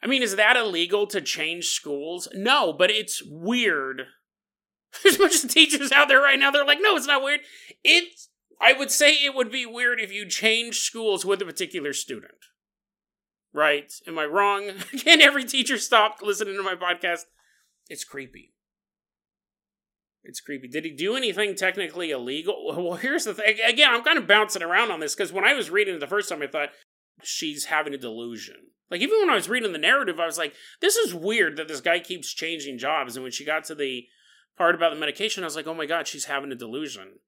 I 0.01 0.07
mean, 0.07 0.23
is 0.23 0.37
that 0.37 0.57
illegal 0.57 1.09
to 1.09 1.21
change 1.21 1.67
schools? 1.67 2.29
No, 2.35 2.73
but 2.73 2.91
it's 2.91 3.21
weird 3.27 4.03
There's 5.03 5.17
a 5.17 5.19
bunch 5.19 5.45
of 5.45 5.51
teachers 5.51 5.93
out 5.93 6.09
there 6.09 6.21
right 6.21 6.39
now. 6.39 6.51
They're 6.51 6.65
like, 6.65 6.79
no, 6.81 6.97
it's 6.97 7.07
not 7.07 7.23
weird. 7.23 7.41
It's. 7.85 8.29
I 8.61 8.73
would 8.73 8.91
say 8.91 9.13
it 9.13 9.35
would 9.35 9.53
be 9.53 9.67
weird 9.67 10.01
if 10.01 10.11
you 10.11 10.27
changed 10.27 10.83
schools 10.83 11.27
with 11.27 11.43
a 11.43 11.45
particular 11.45 11.93
student. 11.93 12.47
Right? 13.53 13.93
Am 14.07 14.19
I 14.19 14.25
wrong? 14.25 14.71
Again, 14.93 15.21
every 15.21 15.45
teacher 15.45 15.77
stopped 15.77 16.23
listening 16.23 16.57
to 16.57 16.63
my 16.63 16.75
podcast. 16.75 17.25
It's 17.89 18.05
creepy. 18.05 18.55
It's 20.25 20.41
creepy. 20.41 20.69
Did 20.69 20.85
he 20.85 20.91
do 20.91 21.17
anything 21.17 21.55
technically 21.55 22.11
illegal? 22.11 22.75
Well, 22.77 22.97
here's 22.97 23.25
the 23.25 23.35
thing. 23.35 23.59
Again, 23.65 23.91
I'm 23.93 24.03
kind 24.03 24.19
of 24.19 24.27
bouncing 24.27 24.63
around 24.63 24.91
on 24.91 25.01
this 25.01 25.15
because 25.15 25.33
when 25.33 25.45
I 25.45 25.55
was 25.55 25.71
reading 25.71 25.95
it 25.95 26.01
the 26.01 26.07
first 26.07 26.29
time, 26.29 26.43
I 26.43 26.47
thought 26.47 26.71
she's 27.23 27.67
having 27.67 27.95
a 27.95 27.99
delusion. 27.99 28.57
Like 28.91 29.01
even 29.01 29.19
when 29.21 29.31
I 29.31 29.35
was 29.35 29.49
reading 29.49 29.73
the 29.73 29.79
narrative, 29.79 30.21
I 30.21 30.27
was 30.27 30.39
like, 30.39 30.55
this 30.81 30.97
is 30.97 31.15
weird 31.15 31.57
that 31.57 31.69
this 31.69 31.81
guy 31.81 31.99
keeps 31.99 32.33
changing 32.33 32.79
jobs. 32.79 33.17
And 33.17 33.23
when 33.23 33.33
she 33.33 33.45
got 33.45 33.65
to 33.65 33.75
the 33.75 34.05
part 34.57 34.75
about 34.75 34.93
the 34.93 35.01
medication, 35.01 35.45
I 35.45 35.47
was 35.47 35.57
like, 35.57 35.67
oh 35.67 35.75
my 35.75 35.87
god, 35.87 36.07
she's 36.07 36.27
having 36.27 36.53
a 36.53 36.57
delusion. 36.57 37.21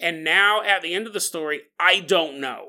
And 0.00 0.22
now 0.22 0.62
at 0.62 0.82
the 0.82 0.94
end 0.94 1.06
of 1.06 1.12
the 1.12 1.20
story, 1.20 1.62
I 1.78 2.00
don't 2.00 2.40
know. 2.40 2.66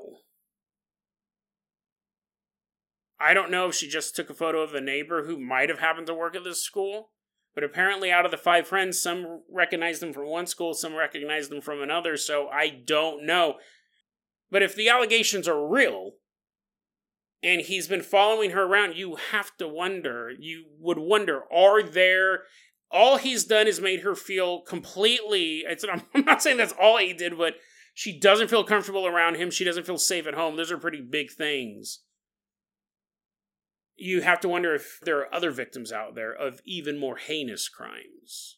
I 3.20 3.34
don't 3.34 3.50
know 3.50 3.68
if 3.68 3.74
she 3.74 3.86
just 3.86 4.16
took 4.16 4.30
a 4.30 4.34
photo 4.34 4.62
of 4.62 4.74
a 4.74 4.80
neighbor 4.80 5.26
who 5.26 5.38
might 5.38 5.68
have 5.68 5.78
happened 5.78 6.06
to 6.06 6.14
work 6.14 6.34
at 6.34 6.42
this 6.42 6.62
school, 6.62 7.10
but 7.54 7.62
apparently 7.62 8.10
out 8.10 8.24
of 8.24 8.30
the 8.30 8.38
five 8.38 8.66
friends, 8.66 9.00
some 9.00 9.42
recognized 9.50 10.00
them 10.00 10.14
from 10.14 10.26
one 10.26 10.46
school, 10.46 10.72
some 10.72 10.94
recognized 10.94 11.50
them 11.50 11.60
from 11.60 11.82
another, 11.82 12.16
so 12.16 12.48
I 12.48 12.68
don't 12.68 13.26
know. 13.26 13.56
But 14.50 14.62
if 14.62 14.74
the 14.74 14.88
allegations 14.88 15.46
are 15.46 15.68
real, 15.68 16.12
and 17.42 17.60
he's 17.60 17.88
been 17.88 18.02
following 18.02 18.50
her 18.50 18.64
around, 18.64 18.96
you 18.96 19.16
have 19.32 19.56
to 19.58 19.68
wonder, 19.68 20.30
you 20.38 20.64
would 20.78 20.98
wonder, 20.98 21.42
are 21.52 21.82
there 21.82 22.40
all 22.90 23.16
he's 23.16 23.44
done 23.44 23.66
is 23.68 23.80
made 23.80 24.00
her 24.00 24.14
feel 24.14 24.60
completely. 24.60 25.64
I'm 26.14 26.24
not 26.24 26.42
saying 26.42 26.56
that's 26.56 26.74
all 26.80 26.98
he 26.98 27.12
did, 27.12 27.38
but 27.38 27.54
she 27.94 28.18
doesn't 28.18 28.48
feel 28.48 28.64
comfortable 28.64 29.06
around 29.06 29.36
him. 29.36 29.50
She 29.50 29.64
doesn't 29.64 29.86
feel 29.86 29.98
safe 29.98 30.26
at 30.26 30.34
home. 30.34 30.56
Those 30.56 30.72
are 30.72 30.78
pretty 30.78 31.00
big 31.00 31.30
things. 31.30 32.00
you 33.96 34.22
have 34.22 34.40
to 34.40 34.48
wonder 34.48 34.74
if 34.74 34.98
there 35.02 35.18
are 35.18 35.34
other 35.34 35.50
victims 35.50 35.92
out 35.92 36.14
there 36.14 36.32
of 36.32 36.60
even 36.64 36.98
more 36.98 37.16
heinous 37.16 37.68
crimes. 37.68 38.56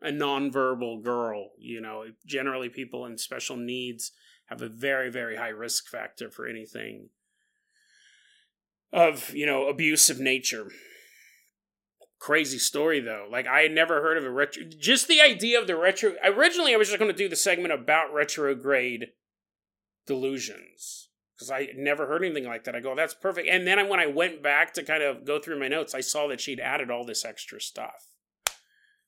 A 0.00 0.10
nonverbal 0.10 1.02
girl, 1.02 1.50
you 1.58 1.80
know, 1.80 2.04
generally 2.26 2.68
people 2.68 3.04
in 3.06 3.18
special 3.18 3.56
needs 3.56 4.12
have 4.46 4.62
a 4.62 4.68
very, 4.68 5.10
very 5.10 5.36
high 5.36 5.48
risk 5.48 5.88
factor 5.88 6.30
for 6.30 6.46
anything 6.46 7.10
of, 8.92 9.34
you 9.34 9.46
know, 9.46 9.68
abusive 9.68 10.20
nature. 10.20 10.70
Crazy 12.18 12.58
story 12.58 13.00
though. 13.00 13.26
Like 13.30 13.46
I 13.46 13.60
had 13.60 13.72
never 13.72 14.00
heard 14.00 14.16
of 14.16 14.24
a 14.24 14.30
retro 14.30 14.64
just 14.64 15.08
the 15.08 15.20
idea 15.20 15.60
of 15.60 15.66
the 15.66 15.76
retro 15.76 16.14
originally 16.24 16.72
I 16.72 16.76
was 16.76 16.88
just 16.88 16.98
going 16.98 17.10
to 17.10 17.16
do 17.16 17.28
the 17.28 17.36
segment 17.36 17.72
about 17.72 18.14
retrograde 18.14 19.08
delusions 20.06 21.08
because 21.34 21.50
I 21.50 21.68
never 21.76 22.06
heard 22.06 22.24
anything 22.24 22.44
like 22.44 22.64
that. 22.64 22.74
I 22.74 22.80
go, 22.80 22.94
that's 22.94 23.14
perfect. 23.14 23.48
And 23.48 23.66
then 23.66 23.88
when 23.88 24.00
I 24.00 24.06
went 24.06 24.42
back 24.42 24.72
to 24.74 24.82
kind 24.82 25.02
of 25.02 25.24
go 25.26 25.40
through 25.40 25.58
my 25.58 25.68
notes, 25.68 25.94
I 25.94 26.00
saw 26.00 26.28
that 26.28 26.40
she'd 26.40 26.60
added 26.60 26.90
all 26.90 27.04
this 27.04 27.24
extra 27.24 27.60
stuff. 27.60 28.06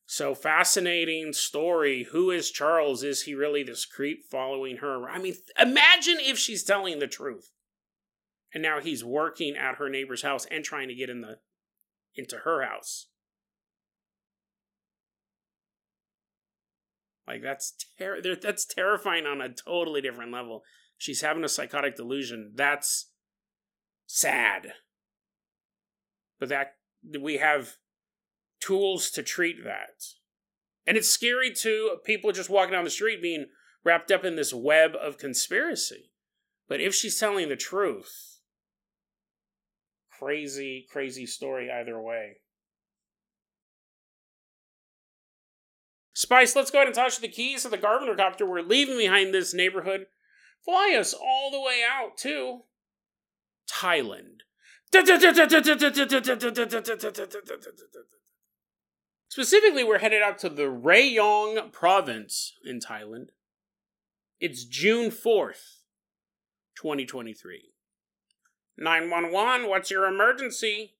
So 0.06 0.34
fascinating 0.34 1.32
story. 1.32 2.04
Who 2.12 2.30
is 2.30 2.50
Charles? 2.50 3.02
Is 3.02 3.22
he 3.22 3.34
really 3.34 3.62
this 3.62 3.84
creep 3.84 4.24
following 4.30 4.78
her? 4.78 5.08
I 5.08 5.18
mean, 5.18 5.34
imagine 5.58 6.18
if 6.20 6.38
she's 6.38 6.62
telling 6.62 6.98
the 6.98 7.08
truth. 7.08 7.52
And 8.54 8.62
now 8.62 8.80
he's 8.80 9.04
working 9.04 9.56
at 9.56 9.76
her 9.76 9.88
neighbor's 9.88 10.22
house 10.22 10.46
and 10.46 10.64
trying 10.64 10.88
to 10.88 10.94
get 10.94 11.10
in 11.10 11.20
the 11.20 11.38
into 12.16 12.38
her 12.38 12.64
house. 12.64 13.08
Like 17.26 17.42
that's 17.42 17.74
ter- 17.98 18.20
that's 18.20 18.64
terrifying 18.64 19.26
on 19.26 19.40
a 19.40 19.48
totally 19.52 20.00
different 20.00 20.32
level 20.32 20.62
she's 20.98 21.20
having 21.20 21.44
a 21.44 21.48
psychotic 21.48 21.96
delusion. 21.96 22.52
That's 22.54 23.10
sad. 24.06 24.72
But 26.38 26.48
that 26.50 26.74
we 27.18 27.38
have 27.38 27.76
tools 28.60 29.10
to 29.10 29.22
treat 29.22 29.64
that. 29.64 30.04
And 30.86 30.96
it's 30.96 31.08
scary 31.08 31.52
to 31.62 31.98
people 32.04 32.32
just 32.32 32.50
walking 32.50 32.72
down 32.72 32.84
the 32.84 32.90
street 32.90 33.22
being 33.22 33.46
wrapped 33.84 34.10
up 34.10 34.24
in 34.24 34.36
this 34.36 34.52
web 34.52 34.92
of 34.94 35.18
conspiracy. 35.18 36.10
But 36.68 36.80
if 36.80 36.94
she's 36.94 37.18
telling 37.18 37.48
the 37.48 37.56
truth, 37.56 38.35
crazy, 40.18 40.86
crazy 40.90 41.26
story 41.26 41.70
either 41.70 42.00
way. 42.00 42.36
Spice, 46.14 46.56
let's 46.56 46.70
go 46.70 46.78
ahead 46.78 46.88
and 46.88 46.94
touch 46.94 47.20
the 47.20 47.28
keys 47.28 47.64
of 47.64 47.70
the 47.70 47.76
Garvin 47.76 48.14
copter 48.16 48.46
we're 48.46 48.62
leaving 48.62 48.96
behind 48.96 49.34
this 49.34 49.52
neighborhood 49.52 50.06
fly 50.66 50.96
us 50.98 51.14
all 51.14 51.50
the 51.50 51.60
way 51.60 51.82
out 51.88 52.16
to 52.18 52.62
Thailand. 53.70 54.40
Specifically, 59.28 59.84
we're 59.84 59.98
headed 59.98 60.22
out 60.22 60.38
to 60.40 60.48
the 60.48 60.62
Rayong 60.62 61.72
province 61.72 62.54
in 62.64 62.80
Thailand. 62.80 63.28
It's 64.40 64.64
June 64.64 65.10
4th, 65.10 65.82
2023. 66.76 67.72
911, 68.78 69.68
what's 69.68 69.90
your 69.90 70.06
emergency? 70.06 70.94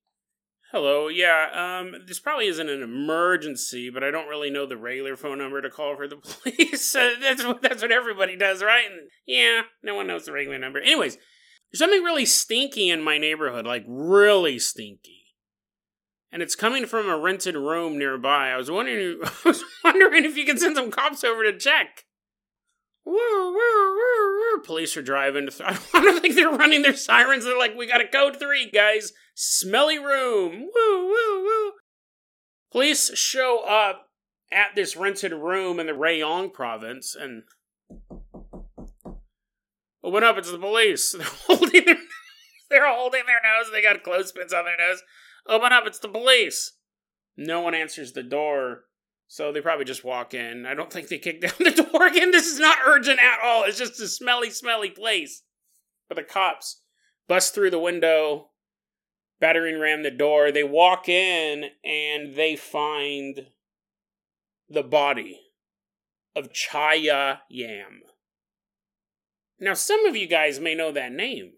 Hello, 0.73 1.07
yeah, 1.07 1.81
um, 1.81 1.95
this 2.07 2.19
probably 2.19 2.49
isn't 2.49 2.69
an 2.69 2.83
emergency, 2.83 3.89
but 3.89 4.03
I 4.03 4.11
don't 4.11 4.29
really 4.29 4.51
know 4.51 4.67
the 4.67 4.77
regular 4.77 5.17
phone 5.17 5.39
number 5.39 5.63
to 5.63 5.71
call 5.71 5.95
for 5.95 6.09
the 6.09 6.17
police. 6.43 6.93
that's, 6.93 7.45
what, 7.45 7.63
that's 7.63 7.83
what 7.83 7.93
everybody 7.93 8.37
does, 8.37 8.63
right? 8.63 8.85
And 8.91 9.09
yeah, 9.27 9.63
no 9.83 9.95
one 9.95 10.09
knows 10.09 10.25
the 10.25 10.33
regular 10.33 10.59
number. 10.59 10.81
Anyways, 10.81 11.17
there's 11.71 11.79
something 11.79 12.03
really 12.03 12.27
stinky 12.27 12.91
in 12.91 13.03
my 13.03 13.19
neighborhood, 13.19 13.67
like 13.67 13.85
really 13.87 14.59
stinky. 14.59 15.27
And 16.33 16.43
it's 16.43 16.57
coming 16.57 16.87
from 16.87 17.09
a 17.09 17.17
rented 17.17 17.55
room 17.55 17.97
nearby. 17.97 18.51
I 18.51 18.57
was 18.57 18.71
wondering, 18.71 19.21
I 19.25 19.49
was 19.49 19.63
wondering 19.85 20.25
if 20.25 20.37
you 20.37 20.45
could 20.45 20.59
send 20.59 20.77
some 20.77 20.91
cops 20.91 21.23
over 21.23 21.45
to 21.45 21.57
check. 21.57 22.06
Woo, 23.07 23.15
woo, 23.15 23.55
woo. 23.55 24.63
Police 24.65 24.97
are 24.97 25.03
driving. 25.03 25.47
Th- 25.47 25.61
I 25.95 26.01
don't 26.03 26.21
think 26.21 26.35
they're 26.35 26.51
running 26.51 26.83
their 26.83 26.97
sirens. 26.97 27.45
They're 27.45 27.57
like, 27.57 27.77
we 27.77 27.87
got 27.87 28.01
a 28.01 28.09
code 28.09 28.37
three, 28.39 28.69
guys. 28.69 29.13
Smelly 29.35 29.99
room. 29.99 30.69
Woo, 30.75 31.07
woo, 31.07 31.45
woo. 31.45 31.73
Police 32.73 33.17
show 33.17 33.65
up 33.67 34.09
at 34.53 34.75
this 34.75 34.97
rented 34.97 35.33
room 35.33 35.79
in 35.79 35.87
the 35.87 35.93
Rayong 35.93 36.53
province 36.53 37.15
and 37.19 37.45
open 40.03 40.25
up. 40.25 40.37
It's 40.37 40.51
the 40.51 40.59
police. 40.59 41.13
They're 41.17 41.27
holding 41.47 41.85
their, 41.85 41.97
they're 42.71 42.93
holding 42.93 43.23
their 43.27 43.41
nose. 43.43 43.71
They 43.71 43.83
got 43.83 44.03
clothespins 44.03 44.53
on 44.53 44.65
their 44.65 44.77
nose. 44.77 45.03
Open 45.49 45.73
up. 45.73 45.85
It's 45.87 46.01
the 46.01 46.09
police. 46.09 46.73
No 47.37 47.61
one 47.61 47.75
answers 47.75 48.13
the 48.13 48.25
door. 48.25 48.85
So 49.29 49.53
they 49.53 49.61
probably 49.61 49.85
just 49.85 50.05
walk 50.05 50.35
in. 50.35 50.67
I 50.67 50.75
don't 50.75 50.93
think 50.93 51.09
they 51.09 51.19
kick 51.19 51.41
down 51.43 51.53
the 51.59 51.71
door 51.71 52.07
again. 52.07 52.31
This 52.31 52.47
is 52.47 52.61
not 52.61 52.79
urgent 52.87 53.19
at 53.21 53.41
all. 53.43 53.65
It's 53.65 53.79
just 53.79 54.01
a 54.01 54.09
smelly, 54.09 54.51
smelly 54.51 54.91
place. 54.91 55.43
But 56.09 56.17
the 56.17 56.23
cops 56.23 56.83
bust 57.29 57.55
through 57.55 57.71
the 57.71 57.79
window, 57.79 58.51
battering 59.41 59.81
ram 59.81 60.03
the 60.03 60.11
door. 60.11 60.53
They 60.53 60.65
walk 60.65 61.09
in 61.09 61.71
and 61.85 62.37
they 62.37 62.57
find 62.57 63.49
the 64.69 64.83
body 64.83 65.41
of 66.35 66.53
Chaya 66.53 67.41
Yam. 67.49 68.03
Now, 69.59 69.75
some 69.75 70.05
of 70.05 70.15
you 70.15 70.27
guys 70.27 70.61
may 70.61 70.75
know 70.75 70.93
that 70.93 71.13
name. 71.13 71.53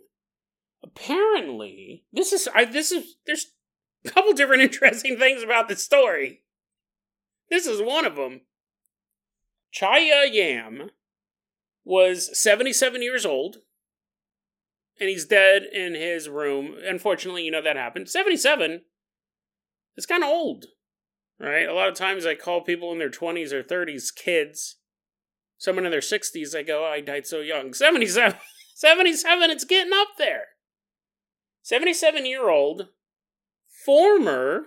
Apparently, 0.83 2.05
this 2.13 2.33
is 2.33 2.49
I, 2.55 2.65
this 2.65 2.93
is 2.93 3.17
there's 3.27 3.47
a 4.05 4.11
couple 4.11 4.33
different 4.33 4.63
interesting 4.73 5.19
things 5.19 5.43
about 5.43 5.69
this 5.69 5.83
story. 5.83 6.43
This 7.51 7.67
is 7.67 7.81
one 7.81 8.05
of 8.05 8.17
them. 8.17 8.43
Chaya 9.75 10.27
Yam 10.31 10.91
was 11.85 12.31
77 12.39 13.03
years 13.03 13.25
old, 13.25 13.59
and 15.01 15.09
he's 15.09 15.25
dead 15.25 15.63
in 15.73 15.95
his 15.95 16.29
room. 16.29 16.75
Unfortunately, 16.85 17.45
you 17.45 17.51
know 17.51 17.63
that 17.63 17.77
happened. 17.77 18.09
77? 18.09 18.83
It's 19.97 20.07
kind 20.07 20.23
of 20.23 20.31
old, 20.31 20.67
right? 21.41 21.69
A 21.69 21.75
lot 21.75 21.89
of 21.89 21.95
times 21.95 22.25
I 22.25 22.35
call 22.35 22.61
people 22.63 22.93
in 22.93 22.99
their 22.99 23.11
20s 23.11 23.53
or 23.53 23.63
30s 23.63 24.15
kids. 24.15 24.77
Someone 25.57 25.85
in 25.85 25.91
their 25.91 26.01
60s, 26.01 26.55
I 26.55 26.63
go, 26.63 26.85
oh, 26.85 26.91
I 26.93 27.01
died 27.01 27.27
so 27.27 27.41
young. 27.41 27.75
77. 27.75 28.39
77, 28.75 29.51
it's 29.51 29.65
getting 29.65 29.93
up 29.93 30.09
there. 30.19 30.45
77 31.63 32.25
year 32.27 32.49
old, 32.49 32.89
former 33.85 34.67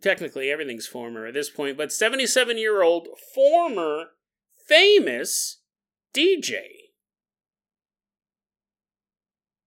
technically 0.00 0.50
everything's 0.50 0.86
former 0.86 1.26
at 1.26 1.34
this 1.34 1.50
point, 1.50 1.76
but 1.76 1.92
77 1.92 2.58
year 2.58 2.82
old 2.82 3.08
former 3.34 4.06
famous 4.68 5.60
DJ. 6.14 6.56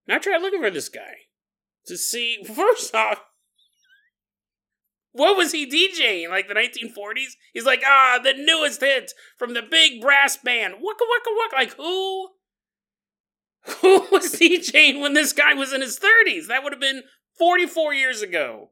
Now 0.07 0.19
I 0.25 0.37
looking 0.37 0.61
for 0.61 0.69
this 0.69 0.89
guy 0.89 1.13
to 1.85 1.97
see, 1.97 2.43
first 2.55 2.93
off, 2.93 3.19
what 5.13 5.37
was 5.37 5.51
he 5.51 5.67
DJing? 5.67 6.29
Like 6.29 6.47
the 6.47 6.55
1940s? 6.55 7.33
He's 7.53 7.65
like, 7.65 7.83
ah, 7.85 8.19
the 8.21 8.33
newest 8.33 8.81
hit 8.81 9.11
from 9.37 9.53
the 9.53 9.61
big 9.61 10.01
brass 10.01 10.37
band. 10.37 10.75
Waka 10.81 11.03
waka 11.07 11.29
waka. 11.37 11.55
Like 11.55 11.75
who? 11.75 12.29
Who 13.81 14.05
was 14.11 14.35
DJing 14.35 14.99
when 14.99 15.13
this 15.13 15.31
guy 15.31 15.53
was 15.53 15.71
in 15.71 15.79
his 15.79 15.97
30s? 15.97 16.47
That 16.47 16.63
would 16.63 16.73
have 16.73 16.81
been 16.81 17.03
44 17.39 17.93
years 17.93 18.21
ago. 18.21 18.71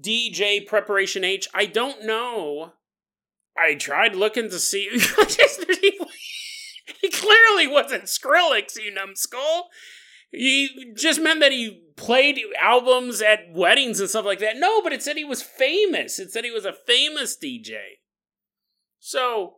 DJ 0.00 0.66
Preparation 0.66 1.24
H. 1.24 1.48
I 1.54 1.66
don't 1.66 2.04
know. 2.04 2.72
I 3.56 3.74
tried 3.74 4.16
looking 4.16 4.50
to 4.50 4.58
see. 4.58 4.88
he 7.00 7.08
clearly 7.10 7.66
wasn't 7.66 8.04
Skrillex, 8.04 8.76
you 8.82 8.92
numbskull. 8.92 9.68
He 10.30 10.92
just 10.96 11.20
meant 11.20 11.40
that 11.40 11.52
he 11.52 11.84
played 11.96 12.40
albums 12.60 13.22
at 13.22 13.52
weddings 13.52 14.00
and 14.00 14.10
stuff 14.10 14.24
like 14.24 14.40
that. 14.40 14.56
No, 14.56 14.82
but 14.82 14.92
it 14.92 15.02
said 15.02 15.16
he 15.16 15.24
was 15.24 15.42
famous. 15.42 16.18
It 16.18 16.32
said 16.32 16.44
he 16.44 16.50
was 16.50 16.64
a 16.64 16.72
famous 16.72 17.36
DJ. 17.36 17.78
So, 18.98 19.56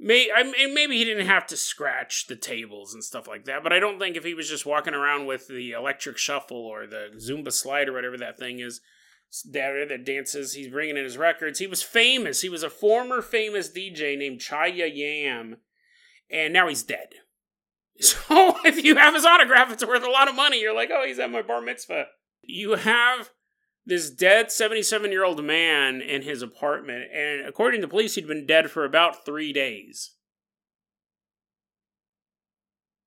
may, 0.00 0.28
I 0.34 0.42
maybe 0.42 0.96
he 0.96 1.04
didn't 1.04 1.26
have 1.26 1.46
to 1.48 1.56
scratch 1.56 2.26
the 2.26 2.34
tables 2.34 2.92
and 2.92 3.04
stuff 3.04 3.28
like 3.28 3.44
that. 3.44 3.62
But 3.62 3.72
I 3.72 3.78
don't 3.78 4.00
think 4.00 4.16
if 4.16 4.24
he 4.24 4.34
was 4.34 4.48
just 4.48 4.66
walking 4.66 4.94
around 4.94 5.26
with 5.26 5.46
the 5.46 5.72
electric 5.72 6.18
shuffle 6.18 6.66
or 6.66 6.86
the 6.86 7.10
Zumba 7.16 7.52
slide 7.52 7.88
or 7.88 7.92
whatever 7.92 8.16
that 8.18 8.38
thing 8.38 8.58
is, 8.58 8.80
there 9.42 9.86
that 9.86 10.04
dances. 10.04 10.54
He's 10.54 10.68
bringing 10.68 10.96
in 10.96 11.04
his 11.04 11.18
records. 11.18 11.58
He 11.58 11.66
was 11.66 11.82
famous. 11.82 12.40
He 12.40 12.48
was 12.48 12.62
a 12.62 12.70
former 12.70 13.22
famous 13.22 13.68
DJ 13.68 14.16
named 14.16 14.40
Chaya 14.40 14.90
Yam, 14.92 15.56
and 16.30 16.52
now 16.52 16.68
he's 16.68 16.82
dead. 16.82 17.08
So 18.00 18.56
if 18.64 18.82
you 18.82 18.96
have 18.96 19.14
his 19.14 19.24
autograph, 19.24 19.72
it's 19.72 19.86
worth 19.86 20.02
a 20.02 20.10
lot 20.10 20.26
of 20.26 20.34
money. 20.34 20.60
You're 20.60 20.74
like, 20.74 20.90
oh, 20.92 21.04
he's 21.06 21.20
at 21.20 21.30
my 21.30 21.42
bar 21.42 21.60
mitzvah. 21.60 22.06
You 22.42 22.72
have 22.72 23.30
this 23.86 24.10
dead 24.10 24.50
77 24.50 25.12
year 25.12 25.24
old 25.24 25.44
man 25.44 26.00
in 26.00 26.22
his 26.22 26.42
apartment, 26.42 27.04
and 27.14 27.46
according 27.46 27.82
to 27.82 27.88
police, 27.88 28.16
he'd 28.16 28.26
been 28.26 28.46
dead 28.46 28.70
for 28.70 28.84
about 28.84 29.24
three 29.24 29.52
days. 29.52 30.10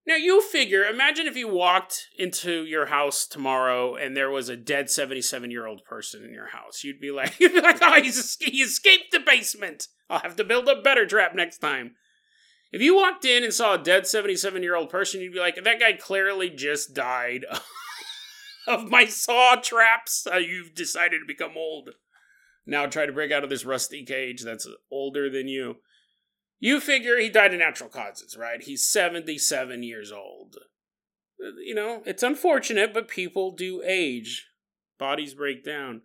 Now 0.08 0.16
you 0.16 0.42
figure, 0.42 0.86
imagine 0.86 1.28
if 1.28 1.36
you 1.36 1.50
walked 1.50 2.08
into 2.18 2.64
your 2.64 2.86
house 2.86 3.28
tomorrow 3.28 3.96
and 3.96 4.16
there 4.16 4.32
was 4.32 4.48
a 4.48 4.56
dead 4.56 4.90
77 4.90 5.52
year 5.52 5.68
old 5.68 5.84
person 5.84 6.24
in 6.24 6.32
your 6.32 6.48
house. 6.48 6.82
You'd 6.86 7.02
be 7.02 7.12
like, 7.12 7.36
you'd 7.40 7.54
be 7.54 7.60
like, 7.60 7.80
oh, 7.82 8.02
he's, 8.02 8.38
he 8.40 8.62
escaped 8.62 9.12
the 9.12 9.20
basement. 9.20 9.90
I'll 10.10 10.20
have 10.20 10.38
to 10.38 10.46
build 10.46 10.70
a 10.70 10.82
better 10.82 11.06
trap 11.06 11.36
next 11.36 11.58
time. 11.58 11.96
If 12.72 12.82
you 12.82 12.96
walked 12.96 13.26
in 13.26 13.44
and 13.44 13.54
saw 13.54 13.74
a 13.74 13.78
dead 13.78 14.08
77 14.08 14.64
year 14.64 14.78
old 14.78 14.90
person, 14.90 15.20
you'd 15.20 15.34
be 15.34 15.40
like, 15.40 15.62
that 15.62 15.80
guy 15.80 15.92
clearly 15.92 16.50
just 16.50 16.94
died 16.94 17.46
of 18.68 18.90
my 18.90 19.06
saw 19.08 19.58
traps. 19.58 20.26
Uh, 20.26 20.38
you've 20.38 20.74
decided 20.74 21.20
to 21.20 21.28
become 21.28 21.58
old. 21.58 21.90
Now 22.66 22.86
try 22.86 23.06
to 23.06 23.14
break 23.14 23.34
out 23.34 23.44
of 23.44 23.50
this 23.50 23.66
rusty 23.66 24.06
cage 24.06 24.44
that's 24.44 24.68
older 24.90 25.30
than 25.30 25.50
you. 25.50 25.78
You 26.60 26.80
figure 26.80 27.18
he 27.20 27.30
died 27.30 27.54
of 27.54 27.60
natural 27.60 27.90
causes, 27.90 28.36
right? 28.38 28.62
He's 28.62 28.90
77 28.90 29.84
years 29.84 30.12
old. 30.12 30.56
You 31.40 31.76
know, 31.76 32.02
it's 32.06 32.24
unfortunate, 32.24 32.94
but 32.94 33.08
people 33.08 33.52
do 33.52 33.84
age. 33.86 34.48
Bodies 34.98 35.36
break 35.36 35.64
down. 35.64 36.02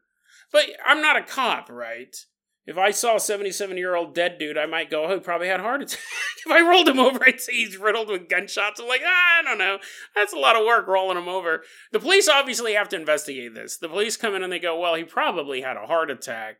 But 0.52 0.66
I'm 0.84 1.00
not 1.00 1.16
a 1.16 1.22
cop, 1.22 1.70
right? 1.70 2.14
If 2.64 2.78
I 2.78 2.92
saw 2.92 3.16
a 3.16 3.20
77 3.20 3.76
year 3.76 3.94
old 3.94 4.14
dead 4.14 4.38
dude, 4.38 4.58
I 4.58 4.66
might 4.66 4.90
go, 4.90 5.04
oh, 5.04 5.14
he 5.14 5.20
probably 5.20 5.48
had 5.48 5.60
a 5.60 5.64
heart 5.64 5.82
attack. 5.82 5.98
if 6.46 6.52
I 6.52 6.60
rolled 6.60 6.88
him 6.88 7.00
over, 7.00 7.24
I'd 7.24 7.40
say 7.40 7.54
he's 7.54 7.76
riddled 7.76 8.08
with 8.08 8.28
gunshots. 8.28 8.78
I'm 8.78 8.86
like, 8.86 9.02
ah, 9.04 9.40
I 9.40 9.42
don't 9.42 9.58
know. 9.58 9.78
That's 10.14 10.32
a 10.32 10.38
lot 10.38 10.54
of 10.54 10.64
work 10.64 10.86
rolling 10.86 11.16
him 11.16 11.28
over. 11.28 11.62
The 11.90 11.98
police 11.98 12.28
obviously 12.28 12.74
have 12.74 12.88
to 12.90 12.96
investigate 12.96 13.54
this. 13.54 13.78
The 13.78 13.88
police 13.88 14.16
come 14.16 14.34
in 14.34 14.42
and 14.44 14.52
they 14.52 14.60
go, 14.60 14.78
well, 14.78 14.94
he 14.94 15.02
probably 15.02 15.62
had 15.62 15.76
a 15.76 15.86
heart 15.86 16.10
attack. 16.10 16.56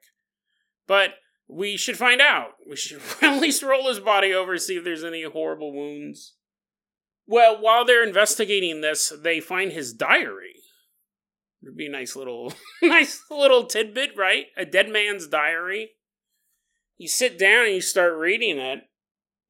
But 0.89 1.11
we 1.53 1.77
should 1.77 1.97
find 1.97 2.21
out. 2.21 2.53
We 2.69 2.77
should 2.77 3.01
at 3.23 3.41
least 3.41 3.63
roll 3.63 3.89
his 3.89 4.01
body 4.01 4.33
over, 4.33 4.57
see 4.59 4.77
if 4.77 4.85
there's 4.85 5.05
any 5.05 5.23
horrible 5.23 5.73
wounds. 5.73 6.35
Well, 7.27 7.61
while 7.61 7.85
they're 7.85 8.07
investigating 8.07 8.81
this, 8.81 9.13
they 9.23 9.41
find 9.41 9.73
his 9.73 9.93
diary. 9.93 10.57
It'd 11.63 11.77
be 11.77 11.87
a 11.87 11.91
nice 11.91 12.17
little, 12.17 12.53
nice 12.83 13.23
little 13.31 13.67
tidbit, 13.67 14.11
right? 14.17 14.47
A 14.57 14.65
dead 14.65 14.89
man's 14.89 15.29
diary. 15.29 15.91
You 16.97 17.09
sit 17.09 17.39
down 17.39 17.67
and 17.67 17.75
you 17.75 17.81
start 17.81 18.17
reading 18.17 18.59
it, 18.59 18.81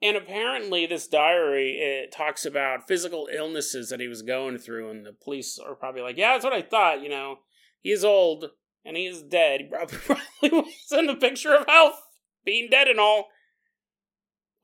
and 0.02 0.16
apparently, 0.16 0.84
this 0.86 1.06
diary 1.06 1.78
it 1.78 2.12
talks 2.12 2.44
about 2.44 2.88
physical 2.88 3.28
illnesses 3.32 3.88
that 3.90 4.00
he 4.00 4.08
was 4.08 4.22
going 4.22 4.58
through, 4.58 4.90
and 4.90 5.06
the 5.06 5.12
police 5.12 5.58
are 5.58 5.74
probably 5.74 6.02
like, 6.02 6.16
"Yeah, 6.16 6.32
that's 6.32 6.44
what 6.44 6.52
I 6.52 6.62
thought." 6.62 7.02
You 7.02 7.08
know, 7.08 7.38
he's 7.80 8.04
old 8.04 8.50
and 8.84 8.96
he 8.96 9.06
is 9.06 9.22
dead. 9.22 9.62
He 9.62 9.66
probably, 9.96 10.20
was 10.42 10.92
in 10.92 11.06
the 11.06 11.14
picture 11.14 11.54
of 11.54 11.66
health, 11.66 12.00
being 12.44 12.68
dead 12.70 12.88
and 12.88 12.98
all. 13.00 13.26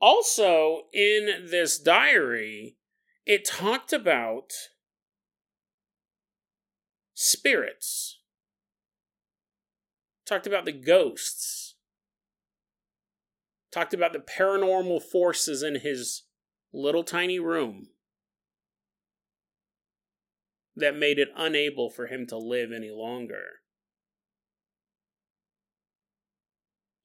Also, 0.01 0.83
in 0.93 1.47
this 1.49 1.77
diary, 1.77 2.77
it 3.25 3.45
talked 3.45 3.91
about 3.91 4.51
spirits. 7.13 8.19
Talked 10.25 10.47
about 10.47 10.65
the 10.65 10.71
ghosts. 10.71 11.75
Talked 13.71 13.93
about 13.93 14.13
the 14.13 14.19
paranormal 14.19 15.01
forces 15.01 15.61
in 15.61 15.81
his 15.81 16.23
little 16.71 17.03
tiny 17.03 17.39
room 17.39 17.87
that 20.75 20.95
made 20.95 21.19
it 21.19 21.29
unable 21.35 21.89
for 21.89 22.07
him 22.07 22.25
to 22.27 22.37
live 22.37 22.71
any 22.71 22.89
longer. 22.89 23.59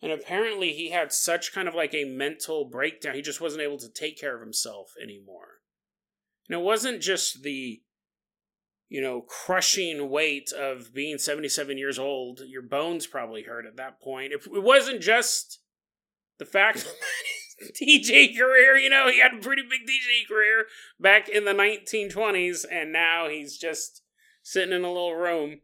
And 0.05 0.12
apparently, 0.12 0.75
he 0.75 0.90
had 0.90 1.14
such 1.14 1.55
kind 1.55 1.67
of 1.67 1.75
like 1.75 1.95
a 1.95 2.05
mental 2.05 2.67
breakdown. 2.67 3.14
He 3.14 3.23
just 3.23 3.40
wasn't 3.40 3.62
able 3.62 3.79
to 3.79 3.88
take 3.88 4.21
care 4.21 4.35
of 4.35 4.43
himself 4.43 4.93
anymore. 5.03 5.61
And 6.47 6.59
it 6.59 6.62
wasn't 6.62 7.01
just 7.01 7.43
the, 7.43 7.81
you 8.90 9.01
know, 9.01 9.23
crushing 9.23 10.11
weight 10.11 10.53
of 10.53 10.93
being 10.93 11.17
77 11.17 11.79
years 11.79 11.99
old. 11.99 12.43
Your 12.47 12.61
bones 12.61 13.07
probably 13.07 13.45
hurt 13.45 13.64
at 13.64 13.79
that 13.79 13.99
point. 13.99 14.35
It, 14.35 14.43
wasn't 14.47 15.01
just 15.01 15.61
the 16.38 16.45
fact 16.45 16.85
that 17.61 17.75
DJ 17.75 18.37
career, 18.37 18.77
you 18.77 18.90
know, 18.90 19.09
he 19.09 19.23
had 19.23 19.33
a 19.33 19.40
pretty 19.40 19.62
big 19.62 19.87
DJ 19.88 20.29
career 20.29 20.67
back 21.01 21.31
in 21.31 21.47
the 21.47 21.55
1920s, 21.55 22.67
and 22.71 22.93
now 22.93 23.31
he's 23.31 23.57
just 23.57 24.03
sitting 24.43 24.75
in 24.75 24.85
a 24.85 24.93
little 24.93 25.14
room 25.14 25.61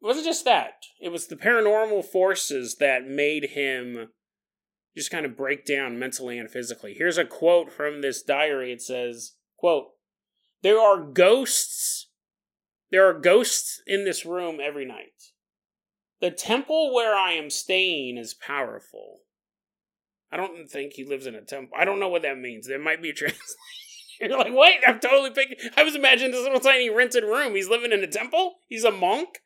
it 0.00 0.06
wasn't 0.06 0.26
just 0.26 0.44
that. 0.44 0.84
It 1.00 1.10
was 1.10 1.26
the 1.26 1.36
paranormal 1.36 2.04
forces 2.04 2.76
that 2.76 3.06
made 3.06 3.50
him 3.50 4.08
just 4.96 5.10
kind 5.10 5.26
of 5.26 5.36
break 5.36 5.64
down 5.64 5.98
mentally 5.98 6.38
and 6.38 6.50
physically. 6.50 6.94
Here's 6.96 7.18
a 7.18 7.24
quote 7.24 7.72
from 7.72 8.00
this 8.00 8.22
diary. 8.22 8.72
It 8.72 8.82
says, 8.82 9.34
quote, 9.56 9.88
There 10.62 10.78
are 10.78 11.00
ghosts. 11.00 12.08
There 12.90 13.08
are 13.08 13.18
ghosts 13.18 13.82
in 13.86 14.04
this 14.04 14.24
room 14.24 14.58
every 14.62 14.84
night. 14.84 15.32
The 16.20 16.30
temple 16.30 16.94
where 16.94 17.14
I 17.14 17.32
am 17.32 17.50
staying 17.50 18.18
is 18.18 18.34
powerful. 18.34 19.20
I 20.30 20.36
don't 20.36 20.68
think 20.68 20.92
he 20.92 21.04
lives 21.04 21.26
in 21.26 21.34
a 21.34 21.42
temple. 21.42 21.76
I 21.78 21.84
don't 21.84 22.00
know 22.00 22.08
what 22.08 22.22
that 22.22 22.38
means. 22.38 22.66
There 22.66 22.78
might 22.78 23.02
be 23.02 23.10
a 23.10 23.14
translation. 23.14 23.46
You're 24.20 24.38
like, 24.38 24.52
wait, 24.52 24.80
I'm 24.86 24.98
totally 24.98 25.30
picking. 25.30 25.58
I 25.76 25.84
was 25.84 25.94
imagining 25.94 26.32
this 26.32 26.42
little 26.42 26.60
tiny 26.60 26.90
rented 26.90 27.22
room. 27.22 27.54
He's 27.54 27.68
living 27.68 27.92
in 27.92 28.02
a 28.02 28.08
temple? 28.08 28.56
He's 28.66 28.84
a 28.84 28.90
monk? 28.90 29.38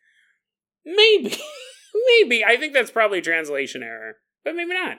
Maybe. 0.84 1.36
maybe. 2.20 2.44
I 2.44 2.56
think 2.56 2.74
that's 2.74 2.90
probably 2.90 3.18
a 3.18 3.22
translation 3.22 3.82
error. 3.82 4.16
But 4.44 4.56
maybe 4.56 4.74
not. 4.74 4.98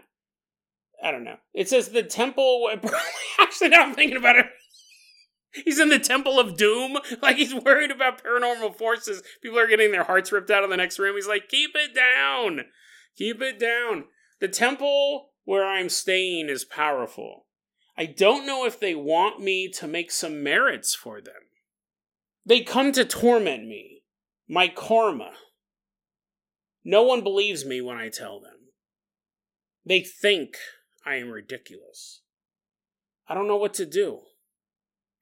I 1.04 1.12
don't 1.12 1.24
know. 1.24 1.38
It 1.54 1.68
says 1.68 1.90
the 1.90 2.04
temple. 2.04 2.70
Actually, 3.40 3.70
now 3.70 3.84
I'm 3.84 3.94
thinking 3.94 4.18
about 4.18 4.38
it. 4.38 4.46
He's 5.66 5.80
in 5.80 5.90
the 5.90 6.00
Temple 6.00 6.40
of 6.40 6.58
Doom. 6.58 6.98
Like 7.22 7.38
he's 7.38 7.54
worried 7.54 7.92
about 7.92 8.24
paranormal 8.24 8.76
forces. 8.76 9.22
People 9.42 9.60
are 9.60 9.68
getting 9.68 9.92
their 9.92 10.04
hearts 10.04 10.32
ripped 10.32 10.50
out 10.50 10.64
in 10.64 10.70
the 10.70 10.78
next 10.78 10.98
room. 10.98 11.16
He's 11.16 11.28
like, 11.28 11.48
keep 11.48 11.72
it 11.76 11.94
down. 11.94 12.66
Keep 13.16 13.42
it 13.42 13.60
down. 13.60 14.06
The 14.40 14.48
temple 14.48 15.30
where 15.46 15.66
I'm 15.66 15.90
staying 15.90 16.50
is 16.50 16.66
powerful. 16.66 17.46
I 17.98 18.06
don't 18.08 18.48
know 18.48 18.66
if 18.66 18.80
they 18.80 18.96
want 18.96 19.40
me 19.40 19.70
to 19.74 19.88
make 19.88 20.12
some 20.12 20.42
merits 20.42 20.96
for 20.96 21.22
them. 21.22 21.34
They 22.46 22.62
come 22.62 22.92
to 22.94 23.06
torment 23.06 23.68
me. 23.68 24.02
My 24.50 24.68
karma. 24.68 25.34
No 26.84 27.04
one 27.04 27.24
believes 27.24 27.66
me 27.66 27.82
when 27.82 27.98
I 27.98 28.10
tell 28.10 28.40
them. 28.40 28.58
They 29.86 30.02
think 30.02 30.56
I 31.06 31.16
am 31.16 31.30
ridiculous. 31.30 32.22
I 33.28 33.34
don't 33.34 33.48
know 33.48 33.58
what 33.58 33.74
to 33.76 33.86
do. 33.86 34.22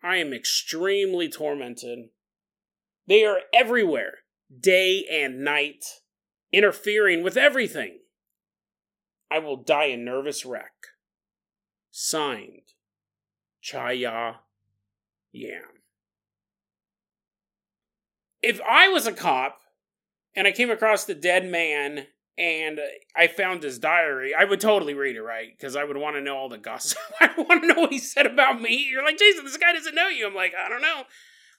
I 0.04 0.18
am 0.18 0.34
extremely 0.34 1.30
tormented. 1.30 2.10
They 3.08 3.26
are 3.26 3.42
everywhere, 3.54 4.20
day 4.60 5.06
and 5.12 5.44
night, 5.44 5.86
interfering 6.52 7.24
with 7.24 7.38
everything. 7.38 8.00
I 9.30 9.40
will 9.40 9.58
die 9.58 9.86
a 9.86 9.98
nervous 9.98 10.46
wreck. 10.46 10.72
Signed, 11.92 12.74
Chaya 13.64 14.38
Yam. 15.32 15.62
If 18.42 18.60
I 18.62 18.88
was 18.90 19.06
a 19.06 19.14
cop 19.14 19.61
and 20.36 20.48
I 20.48 20.52
came 20.52 20.70
across 20.70 21.06
the 21.06 21.16
dead 21.16 21.46
man 21.46 22.08
and 22.38 22.80
I 23.16 23.28
found 23.28 23.64
his 23.64 23.78
diary, 23.78 24.34
I 24.38 24.46
would 24.46 24.62
totally 24.62 24.94
read 24.94 25.16
it, 25.16 25.22
right? 25.22 25.50
Because 25.56 25.76
I 25.76 25.84
would 25.84 25.98
want 25.98 26.16
to 26.16 26.22
know 26.22 26.38
all 26.38 26.50
the 26.50 26.58
gossip. 26.58 26.98
I 27.20 27.30
want 27.38 27.62
to 27.62 27.68
know 27.68 27.82
what 27.82 27.92
he 27.92 28.00
said 28.00 28.26
about 28.26 28.62
me. 28.62 28.88
You're 28.90 29.04
like, 29.04 29.18
Jason, 29.18 29.44
this 29.44 29.58
guy 29.58 29.74
doesn't 29.74 29.96
know 29.96 30.08
you. 30.08 30.28
I'm 30.28 30.36
like, 30.36 30.54
I 30.56 30.70
don't 30.70 30.82
know. 30.82 31.04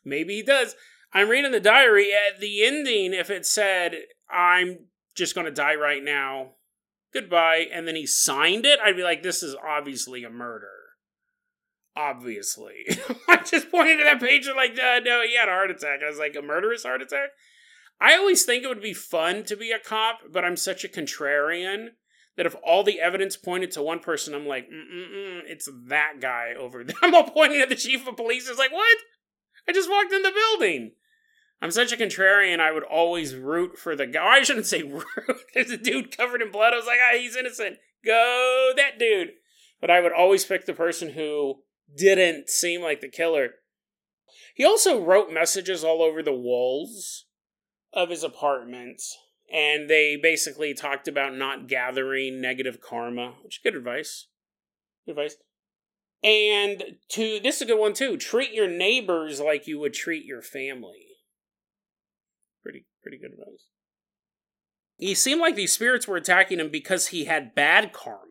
Maybe 0.04 0.36
he 0.36 0.42
does. 0.42 0.74
I'm 1.12 1.28
reading 1.28 1.52
the 1.52 1.60
diary. 1.60 2.08
At 2.12 2.40
the 2.40 2.64
ending, 2.64 3.12
if 3.12 3.30
it 3.30 3.46
said, 3.46 3.96
I'm 4.30 4.86
just 5.14 5.34
going 5.34 5.44
to 5.44 5.52
die 5.52 5.74
right 5.74 6.02
now, 6.02 6.52
goodbye, 7.12 7.66
and 7.72 7.86
then 7.86 7.96
he 7.96 8.06
signed 8.06 8.64
it, 8.64 8.80
I'd 8.80 8.96
be 8.96 9.02
like, 9.02 9.22
this 9.22 9.42
is 9.42 9.54
obviously 9.54 10.24
a 10.24 10.30
murder. 10.30 10.70
Obviously. 11.94 12.86
I 13.28 13.36
just 13.36 13.70
pointed 13.70 13.98
to 13.98 14.04
that 14.04 14.20
page 14.20 14.46
and 14.46 14.56
like, 14.56 14.72
uh, 14.72 15.00
no, 15.00 15.22
he 15.22 15.36
had 15.36 15.48
a 15.48 15.52
heart 15.52 15.70
attack. 15.70 16.00
I 16.02 16.08
was 16.08 16.18
like, 16.18 16.34
a 16.34 16.42
murderous 16.42 16.84
heart 16.84 17.02
attack? 17.02 17.30
I 18.02 18.16
always 18.16 18.44
think 18.44 18.64
it 18.64 18.68
would 18.68 18.82
be 18.82 18.94
fun 18.94 19.44
to 19.44 19.56
be 19.56 19.70
a 19.70 19.78
cop, 19.78 20.18
but 20.32 20.44
I'm 20.44 20.56
such 20.56 20.84
a 20.84 20.88
contrarian 20.88 21.90
that 22.36 22.46
if 22.46 22.56
all 22.64 22.82
the 22.82 23.00
evidence 23.00 23.36
pointed 23.36 23.70
to 23.72 23.82
one 23.82 24.00
person, 24.00 24.34
I'm 24.34 24.46
like, 24.46 24.68
mm 24.68 25.42
it's 25.44 25.68
that 25.86 26.14
guy 26.20 26.52
over 26.58 26.82
there. 26.82 26.96
I'm 27.02 27.14
all 27.14 27.30
pointing 27.30 27.60
at 27.60 27.68
the 27.68 27.76
chief 27.76 28.06
of 28.08 28.16
police. 28.16 28.48
It's 28.48 28.58
like, 28.58 28.72
what? 28.72 28.98
I 29.68 29.72
just 29.72 29.88
walked 29.88 30.12
in 30.12 30.22
the 30.22 30.32
building. 30.32 30.92
I'm 31.60 31.70
such 31.70 31.92
a 31.92 31.96
contrarian. 31.96 32.58
I 32.58 32.72
would 32.72 32.82
always 32.82 33.36
root 33.36 33.78
for 33.78 33.94
the 33.94 34.08
guy. 34.08 34.26
I 34.38 34.42
shouldn't 34.42 34.66
say 34.66 34.82
root. 34.82 35.04
There's 35.54 35.70
a 35.70 35.76
dude 35.76 36.16
covered 36.16 36.42
in 36.42 36.50
blood. 36.50 36.72
I 36.72 36.76
was 36.76 36.86
like, 36.86 36.98
ah, 37.00 37.16
he's 37.16 37.36
innocent. 37.36 37.76
Go 38.04 38.72
that 38.76 38.98
dude. 38.98 39.30
But 39.80 39.90
I 39.90 40.00
would 40.00 40.12
always 40.12 40.44
pick 40.44 40.66
the 40.66 40.72
person 40.74 41.10
who 41.10 41.62
didn't 41.96 42.48
seem 42.48 42.82
like 42.82 43.00
the 43.00 43.08
killer. 43.08 43.50
He 44.56 44.64
also 44.64 45.00
wrote 45.00 45.32
messages 45.32 45.84
all 45.84 46.02
over 46.02 46.20
the 46.20 46.32
walls 46.32 47.26
of 47.92 48.10
his 48.10 48.24
apartment, 48.24 49.02
and 49.52 49.88
they 49.88 50.16
basically 50.16 50.74
talked 50.74 51.08
about 51.08 51.36
not 51.36 51.68
gathering 51.68 52.40
negative 52.40 52.80
karma, 52.80 53.34
which 53.42 53.56
is 53.56 53.60
good 53.62 53.76
advice. 53.76 54.28
Good 55.04 55.12
advice. 55.12 55.36
And 56.22 56.82
to 57.10 57.40
this 57.40 57.56
is 57.56 57.62
a 57.62 57.66
good 57.66 57.80
one 57.80 57.94
too. 57.94 58.16
Treat 58.16 58.52
your 58.52 58.68
neighbors 58.68 59.40
like 59.40 59.66
you 59.66 59.78
would 59.80 59.92
treat 59.92 60.24
your 60.24 60.40
family. 60.42 61.06
Pretty 62.62 62.86
pretty 63.02 63.18
good 63.18 63.32
advice. 63.32 63.66
He 64.96 65.14
seemed 65.14 65.40
like 65.40 65.56
these 65.56 65.72
spirits 65.72 66.06
were 66.06 66.16
attacking 66.16 66.60
him 66.60 66.70
because 66.70 67.08
he 67.08 67.24
had 67.24 67.56
bad 67.56 67.92
karma. 67.92 68.28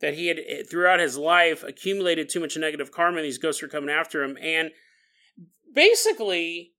That 0.00 0.14
he 0.14 0.26
had 0.26 0.38
eh, 0.46 0.62
throughout 0.70 1.00
his 1.00 1.16
life 1.16 1.62
accumulated 1.62 2.28
too 2.28 2.40
much 2.40 2.58
negative 2.58 2.92
karma 2.92 3.18
and 3.18 3.24
these 3.24 3.38
ghosts 3.38 3.62
were 3.62 3.68
coming 3.68 3.88
after 3.88 4.22
him 4.22 4.36
and 4.40 4.70
basically 5.74 6.72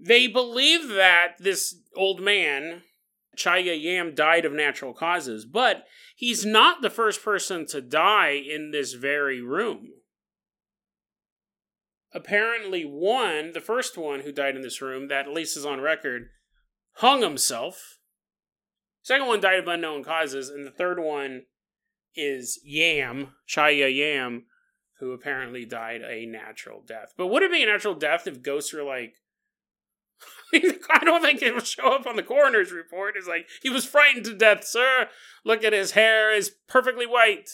they 0.00 0.26
believe 0.26 0.88
that 0.88 1.34
this 1.38 1.76
old 1.96 2.20
man 2.20 2.82
Chaya 3.36 3.80
Yam 3.80 4.14
died 4.14 4.44
of 4.44 4.52
natural 4.52 4.92
causes, 4.92 5.44
but 5.44 5.86
he's 6.16 6.44
not 6.44 6.82
the 6.82 6.90
first 6.90 7.22
person 7.22 7.66
to 7.66 7.80
die 7.80 8.32
in 8.32 8.70
this 8.70 8.94
very 8.94 9.40
room. 9.40 9.90
Apparently, 12.12 12.82
one, 12.82 13.52
the 13.52 13.60
first 13.60 13.96
one 13.96 14.20
who 14.20 14.32
died 14.32 14.56
in 14.56 14.62
this 14.62 14.82
room, 14.82 15.08
that 15.08 15.26
at 15.26 15.32
least 15.32 15.56
is 15.56 15.64
on 15.64 15.80
record, 15.80 16.30
hung 16.94 17.22
himself. 17.22 17.98
Second 19.02 19.28
one 19.28 19.40
died 19.40 19.60
of 19.60 19.68
unknown 19.68 20.02
causes, 20.02 20.48
and 20.48 20.66
the 20.66 20.72
third 20.72 20.98
one 20.98 21.42
is 22.16 22.60
Yam, 22.64 23.34
Chaya 23.48 23.94
Yam, 23.94 24.46
who 24.98 25.12
apparently 25.12 25.64
died 25.64 26.02
a 26.02 26.26
natural 26.26 26.82
death. 26.86 27.14
But 27.16 27.28
would 27.28 27.44
it 27.44 27.52
be 27.52 27.62
a 27.62 27.66
natural 27.66 27.94
death 27.94 28.26
if 28.26 28.42
ghosts 28.42 28.72
were 28.74 28.82
like, 28.82 29.14
I 30.90 31.04
don't 31.04 31.22
think 31.22 31.42
it 31.42 31.54
will 31.54 31.60
show 31.60 31.94
up 31.94 32.06
on 32.06 32.16
the 32.16 32.22
coroner's 32.22 32.72
report. 32.72 33.14
It's 33.16 33.28
like, 33.28 33.48
he 33.62 33.70
was 33.70 33.84
frightened 33.84 34.24
to 34.26 34.34
death, 34.34 34.64
sir. 34.64 35.08
Look 35.44 35.64
at 35.64 35.72
his 35.72 35.92
hair 35.92 36.34
is 36.34 36.54
perfectly 36.68 37.06
white. 37.06 37.48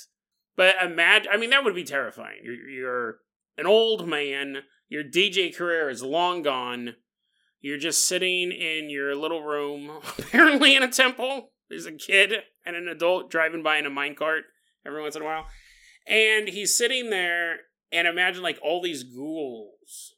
But 0.57 0.77
imagine, 0.83 1.31
I 1.33 1.37
mean, 1.37 1.51
that 1.51 1.65
would 1.65 1.75
be 1.75 1.85
terrifying. 1.85 2.39
You're, 2.43 2.69
you're 2.69 3.17
an 3.59 3.67
old 3.67 4.09
man, 4.09 4.63
your 4.89 5.05
DJ 5.05 5.55
career 5.55 5.91
is 5.91 6.03
long 6.03 6.43
gone. 6.43 6.95
You're 7.61 7.79
just 7.79 8.07
sitting 8.07 8.53
in 8.53 8.91
your 8.91 9.15
little 9.15 9.43
room, 9.43 9.91
apparently 10.19 10.75
in 10.75 10.83
a 10.83 10.89
temple. 10.89 11.53
There's 11.69 11.87
a 11.87 11.93
kid 11.93 12.33
and 12.65 12.77
an 12.77 12.89
adult 12.89 13.31
driving 13.31 13.63
by 13.63 13.79
in 13.79 13.87
a 13.87 13.91
minecart 13.91 14.43
every 14.87 15.03
once 15.03 15.17
in 15.17 15.23
a 15.23 15.25
while. 15.25 15.47
And 16.07 16.49
he's 16.49 16.77
sitting 16.77 17.11
there, 17.11 17.57
and 17.91 18.07
imagine 18.07 18.43
like 18.43 18.59
all 18.63 18.81
these 18.81 19.03
ghouls 19.03 20.16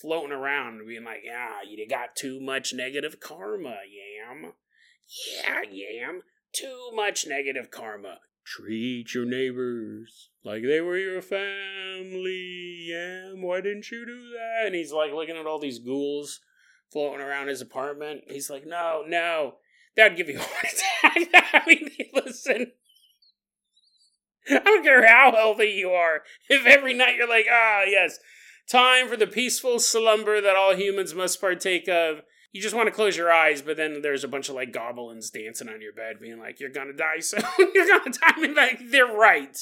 floating 0.00 0.32
around, 0.32 0.86
being 0.86 1.04
like, 1.04 1.22
"Yeah, 1.24 1.62
you 1.66 1.86
got 1.88 2.16
too 2.16 2.40
much 2.40 2.72
negative 2.72 3.20
karma, 3.20 3.78
Yam. 3.88 4.52
Yeah, 5.36 5.62
Yam, 5.62 6.22
too 6.52 6.90
much 6.92 7.26
negative 7.26 7.70
karma. 7.70 8.20
Treat 8.44 9.14
your 9.14 9.24
neighbors 9.24 10.30
like 10.44 10.62
they 10.62 10.80
were 10.80 10.98
your 10.98 11.22
family, 11.22 12.86
Yam. 12.88 13.42
Why 13.42 13.60
didn't 13.60 13.90
you 13.90 14.06
do 14.06 14.30
that?" 14.30 14.66
And 14.66 14.74
he's 14.74 14.92
like 14.92 15.12
looking 15.12 15.36
at 15.36 15.46
all 15.46 15.58
these 15.58 15.78
ghouls 15.78 16.40
floating 16.92 17.20
around 17.20 17.48
his 17.48 17.60
apartment. 17.60 18.24
He's 18.28 18.50
like, 18.50 18.66
"No, 18.66 19.04
no." 19.06 19.56
That'd 19.96 20.18
give 20.18 20.28
you 20.28 20.38
a 20.38 20.42
heart 20.42 20.64
attack. 21.24 21.52
I 21.54 21.66
mean, 21.66 21.90
listen. 22.12 22.72
I 24.48 24.58
don't 24.58 24.84
care 24.84 25.06
how 25.06 25.32
healthy 25.34 25.70
you 25.70 25.90
are. 25.90 26.22
If 26.48 26.66
every 26.66 26.94
night 26.94 27.16
you're 27.16 27.28
like, 27.28 27.46
ah, 27.50 27.82
yes, 27.86 28.18
Time 28.68 29.08
for 29.08 29.16
the 29.16 29.26
peaceful 29.26 29.78
slumber 29.78 30.40
that 30.40 30.56
all 30.56 30.74
humans 30.74 31.14
must 31.14 31.40
partake 31.40 31.88
of. 31.88 32.22
You 32.52 32.60
just 32.60 32.74
want 32.74 32.88
to 32.88 32.94
close 32.94 33.16
your 33.16 33.30
eyes, 33.30 33.62
but 33.62 33.76
then 33.76 34.00
there's 34.02 34.24
a 34.24 34.28
bunch 34.28 34.48
of 34.48 34.54
like 34.54 34.72
goblins 34.72 35.30
dancing 35.30 35.68
on 35.68 35.80
your 35.80 35.92
bed, 35.92 36.16
being 36.20 36.38
like, 36.38 36.58
"You're 36.58 36.70
gonna 36.70 36.92
die 36.92 37.20
soon. 37.20 37.42
You're 37.74 37.86
gonna 37.86 38.10
die." 38.10 38.32
I 38.34 38.40
mean, 38.40 38.54
like 38.54 38.80
they're 38.90 39.06
right. 39.06 39.56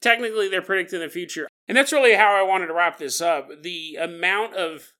Technically, 0.00 0.48
they're 0.48 0.62
predicting 0.62 1.00
the 1.00 1.08
future, 1.08 1.48
and 1.66 1.76
that's 1.76 1.92
really 1.92 2.14
how 2.14 2.34
I 2.34 2.42
wanted 2.42 2.66
to 2.66 2.74
wrap 2.74 2.98
this 2.98 3.20
up. 3.20 3.48
The 3.62 3.96
amount 3.96 4.54
of 4.54 4.92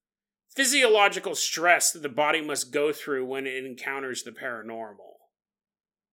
physiological 0.56 1.34
stress 1.34 1.92
that 1.92 2.02
the 2.02 2.08
body 2.08 2.40
must 2.40 2.72
go 2.72 2.90
through 2.90 3.26
when 3.26 3.46
it 3.46 3.64
encounters 3.64 4.22
the 4.22 4.30
paranormal. 4.30 5.16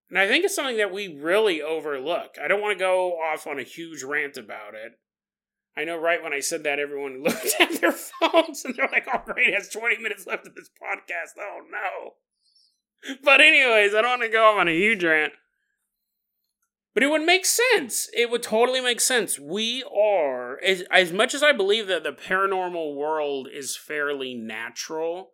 And 0.09 0.19
I 0.19 0.27
think 0.27 0.43
it's 0.43 0.53
something 0.53 0.77
that 0.77 0.91
we 0.91 1.07
really 1.07 1.61
overlook. 1.61 2.35
I 2.43 2.47
don't 2.47 2.61
want 2.61 2.77
to 2.77 2.83
go 2.83 3.13
off 3.13 3.47
on 3.47 3.57
a 3.57 3.63
huge 3.63 4.03
rant 4.03 4.37
about 4.37 4.75
it. 4.75 4.91
I 5.75 5.83
know 5.85 5.97
right 5.97 6.21
when 6.21 6.33
I 6.33 6.39
said 6.39 6.63
that, 6.63 6.79
everyone 6.79 7.23
looked 7.23 7.55
at 7.59 7.81
their 7.81 7.91
phones 7.91 8.63
and 8.65 8.75
they're 8.75 8.89
like, 8.91 9.07
oh, 9.13 9.21
great, 9.25 9.49
it 9.49 9.55
has 9.55 9.69
20 9.69 9.97
minutes 9.97 10.27
left 10.27 10.47
of 10.47 10.55
this 10.55 10.69
podcast. 10.69 11.39
Oh, 11.39 11.61
no. 11.69 13.15
But, 13.23 13.41
anyways, 13.41 13.93
I 13.93 14.01
don't 14.01 14.19
want 14.19 14.21
to 14.23 14.29
go 14.29 14.57
on 14.57 14.67
a 14.67 14.71
huge 14.71 15.03
rant. 15.03 15.33
But 16.93 17.03
it 17.03 17.09
would 17.09 17.23
make 17.23 17.45
sense. 17.45 18.07
It 18.15 18.29
would 18.29 18.43
totally 18.43 18.79
make 18.79 19.01
sense. 19.01 19.39
We 19.39 19.83
are, 19.83 20.59
as, 20.63 20.83
as 20.91 21.11
much 21.11 21.33
as 21.33 21.41
I 21.41 21.51
believe 21.51 21.87
that 21.87 22.03
the 22.03 22.11
paranormal 22.11 22.95
world 22.95 23.47
is 23.51 23.75
fairly 23.75 24.35
natural, 24.35 25.31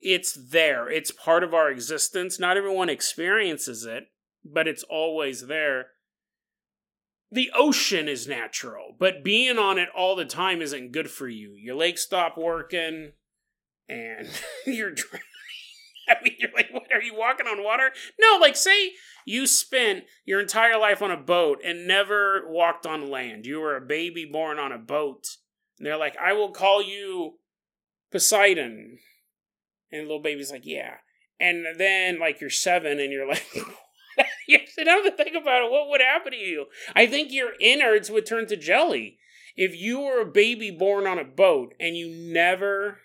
it's 0.00 0.32
there. 0.50 0.90
It's 0.90 1.12
part 1.12 1.44
of 1.44 1.54
our 1.54 1.70
existence. 1.70 2.40
Not 2.40 2.56
everyone 2.56 2.88
experiences 2.88 3.84
it, 3.84 4.08
but 4.44 4.66
it's 4.66 4.82
always 4.82 5.46
there 5.46 5.86
the 7.32 7.50
ocean 7.54 8.08
is 8.08 8.26
natural, 8.26 8.94
but 8.98 9.22
being 9.22 9.58
on 9.58 9.78
it 9.78 9.88
all 9.96 10.16
the 10.16 10.24
time 10.24 10.60
isn't 10.60 10.92
good 10.92 11.10
for 11.10 11.28
you. 11.28 11.54
Your 11.54 11.76
legs 11.76 12.00
stop 12.00 12.36
working, 12.36 13.12
and 13.88 14.28
you're 14.66 14.90
drowning. 14.90 15.26
I 16.08 16.16
mean, 16.24 16.34
you're 16.38 16.50
like, 16.54 16.70
what? 16.72 16.92
Are 16.92 17.02
you 17.02 17.14
walking 17.14 17.46
on 17.46 17.62
water? 17.62 17.92
No, 18.20 18.38
like, 18.40 18.56
say 18.56 18.92
you 19.24 19.46
spent 19.46 20.04
your 20.24 20.40
entire 20.40 20.78
life 20.78 21.02
on 21.02 21.10
a 21.10 21.16
boat 21.16 21.60
and 21.64 21.86
never 21.86 22.42
walked 22.48 22.84
on 22.84 23.10
land. 23.10 23.46
You 23.46 23.60
were 23.60 23.76
a 23.76 23.80
baby 23.80 24.24
born 24.24 24.58
on 24.58 24.72
a 24.72 24.78
boat. 24.78 25.36
And 25.78 25.86
they're 25.86 25.96
like, 25.96 26.16
I 26.16 26.32
will 26.32 26.50
call 26.50 26.82
you 26.82 27.38
Poseidon. 28.10 28.98
And 29.92 30.00
the 30.00 30.04
little 30.04 30.22
baby's 30.22 30.50
like, 30.50 30.66
yeah. 30.66 30.96
And 31.38 31.64
then, 31.78 32.18
like, 32.18 32.40
you're 32.40 32.50
seven 32.50 32.98
and 32.98 33.12
you're 33.12 33.28
like, 33.28 33.46
you 34.48 34.58
sit 34.66 34.84
down 34.84 35.04
to 35.04 35.10
think 35.10 35.36
about 35.40 35.64
it. 35.64 35.70
What 35.70 35.88
would 35.88 36.00
happen 36.00 36.32
to 36.32 36.38
you? 36.38 36.66
I 36.94 37.06
think 37.06 37.32
your 37.32 37.52
innards 37.60 38.10
would 38.10 38.26
turn 38.26 38.46
to 38.46 38.56
jelly. 38.56 39.18
If 39.56 39.74
you 39.76 40.00
were 40.00 40.20
a 40.20 40.26
baby 40.30 40.70
born 40.70 41.06
on 41.06 41.18
a 41.18 41.24
boat 41.24 41.74
and 41.80 41.96
you 41.96 42.08
never 42.08 42.98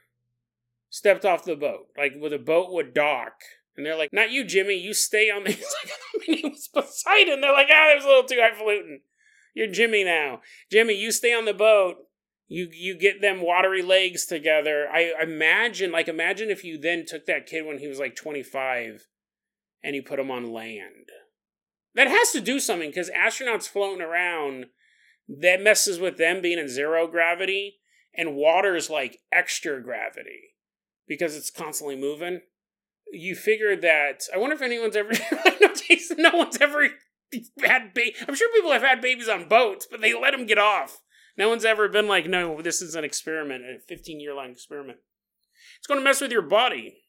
stepped 0.90 1.26
off 1.26 1.44
the 1.44 1.56
boat, 1.56 1.88
like 1.98 2.14
where 2.18 2.30
the 2.30 2.38
boat 2.38 2.72
would 2.72 2.94
dock, 2.94 3.34
and 3.76 3.86
they're 3.86 3.98
like, 3.98 4.14
"Not 4.14 4.32
you, 4.32 4.46
Jimmy. 4.46 4.76
You 4.76 4.94
stay 4.94 5.30
on 5.30 5.44
the." 5.44 5.52
He's 5.54 5.76
like, 5.84 5.94
I 5.94 6.18
mean, 6.28 6.38
he 6.38 6.48
was 6.48 6.68
Poseidon. 6.68 7.42
They're 7.42 7.52
like, 7.52 7.68
"Ah, 7.72 7.94
was 7.96 8.06
a 8.06 8.08
little 8.08 8.24
too 8.24 8.40
highfalutin. 8.40 9.02
You're 9.54 9.68
Jimmy 9.68 10.04
now. 10.04 10.42
Jimmy, 10.72 10.94
you 10.94 11.12
stay 11.12 11.34
on 11.34 11.46
the 11.46 11.54
boat." 11.54 11.98
You 12.48 12.70
you 12.72 12.96
get 12.96 13.22
them 13.22 13.42
watery 13.42 13.82
legs 13.82 14.28
together. 14.28 14.88
I 14.88 15.14
imagine 15.20 15.92
like 15.92 16.08
imagine 16.08 16.52
if 16.52 16.64
you 16.64 16.78
then 16.78 17.04
took 17.04 17.26
that 17.26 17.48
kid 17.48 17.66
when 17.66 17.80
he 17.80 17.88
was 17.88 17.98
like 17.98 18.16
25 18.16 19.08
and 19.86 19.96
you 19.96 20.02
put 20.02 20.18
them 20.18 20.32
on 20.32 20.52
land. 20.52 21.12
That 21.94 22.08
has 22.08 22.32
to 22.32 22.42
do 22.42 22.60
something 22.60 22.90
because 22.90 23.12
astronauts 23.12 23.70
floating 23.70 24.02
around, 24.02 24.66
that 25.30 25.62
messes 25.62 26.00
with 26.00 26.18
them 26.18 26.42
being 26.42 26.58
in 26.58 26.68
zero 26.68 27.08
gravity, 27.08 27.78
and 28.18 28.36
water 28.36 28.76
is 28.76 28.90
like 28.90 29.20
extra 29.32 29.82
gravity 29.82 30.56
because 31.08 31.36
it's 31.36 31.52
constantly 31.52 31.96
moving. 31.96 32.42
You 33.14 33.36
figure 33.36 33.76
that. 33.78 34.24
I 34.34 34.38
wonder 34.38 34.56
if 34.56 34.62
anyone's 34.64 34.96
ever. 34.96 35.12
no, 36.18 36.36
one's 36.36 36.58
ever 36.60 36.90
had 37.64 37.94
baby. 37.94 38.16
I'm 38.28 38.36
sure 38.36 38.52
people 38.54 38.72
have 38.72 38.82
had 38.82 39.02
babies 39.02 39.30
on 39.30 39.48
boats, 39.48 39.88
but 39.90 40.02
they 40.02 40.20
let 40.20 40.32
them 40.32 40.48
get 40.48 40.58
off. 40.58 41.02
No 41.38 41.48
one's 41.48 41.66
ever 41.66 41.88
been 41.88 42.08
like, 42.08 42.28
no, 42.28 42.62
this 42.62 42.82
is 42.82 42.96
an 42.96 43.04
experiment, 43.04 43.64
a 43.64 43.78
15 43.88 44.20
year 44.20 44.34
long 44.34 44.50
experiment. 44.50 44.98
It's 45.78 45.88
going 45.88 46.00
to 46.00 46.04
mess 46.04 46.22
with 46.22 46.32
your 46.32 46.42
body 46.42 47.05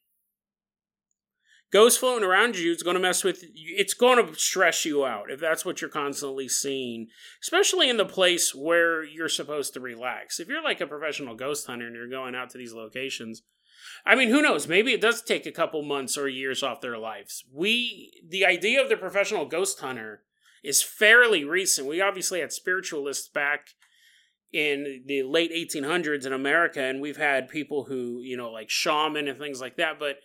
ghosts 1.71 1.99
floating 1.99 2.27
around 2.27 2.57
you 2.57 2.71
is 2.71 2.83
going 2.83 2.95
to 2.95 2.99
mess 2.99 3.23
with 3.23 3.43
you. 3.43 3.75
it's 3.77 3.93
going 3.93 4.25
to 4.25 4.39
stress 4.39 4.85
you 4.85 5.05
out 5.05 5.29
if 5.29 5.39
that's 5.39 5.65
what 5.65 5.81
you're 5.81 5.89
constantly 5.89 6.47
seeing 6.47 7.07
especially 7.41 7.89
in 7.89 7.97
the 7.97 8.05
place 8.05 8.55
where 8.55 9.03
you're 9.03 9.29
supposed 9.29 9.73
to 9.73 9.79
relax. 9.79 10.39
If 10.39 10.47
you're 10.47 10.63
like 10.63 10.81
a 10.81 10.87
professional 10.87 11.35
ghost 11.35 11.67
hunter 11.67 11.87
and 11.87 11.95
you're 11.95 12.09
going 12.09 12.35
out 12.35 12.49
to 12.51 12.57
these 12.57 12.73
locations 12.73 13.43
i 14.05 14.15
mean 14.15 14.29
who 14.29 14.41
knows? 14.41 14.67
Maybe 14.67 14.93
it 14.93 15.01
does 15.01 15.21
take 15.21 15.45
a 15.45 15.51
couple 15.51 15.81
months 15.83 16.17
or 16.17 16.27
years 16.27 16.63
off 16.63 16.81
their 16.81 16.97
lives. 16.97 17.43
We 17.53 18.11
the 18.27 18.45
idea 18.45 18.81
of 18.81 18.89
the 18.89 18.97
professional 18.97 19.45
ghost 19.45 19.79
hunter 19.79 20.23
is 20.63 20.81
fairly 20.83 21.43
recent. 21.43 21.87
We 21.87 22.01
obviously 22.01 22.39
had 22.39 22.51
spiritualists 22.51 23.29
back 23.29 23.67
in 24.53 25.03
the 25.05 25.23
late 25.23 25.51
1800s 25.51 26.25
in 26.25 26.31
america 26.31 26.81
and 26.81 27.01
we've 27.01 27.17
had 27.17 27.49
people 27.49 27.83
who 27.83 28.21
you 28.21 28.37
know 28.37 28.49
like 28.49 28.69
shaman 28.69 29.27
and 29.27 29.37
things 29.37 29.59
like 29.59 29.75
that 29.75 29.99
but 29.99 30.19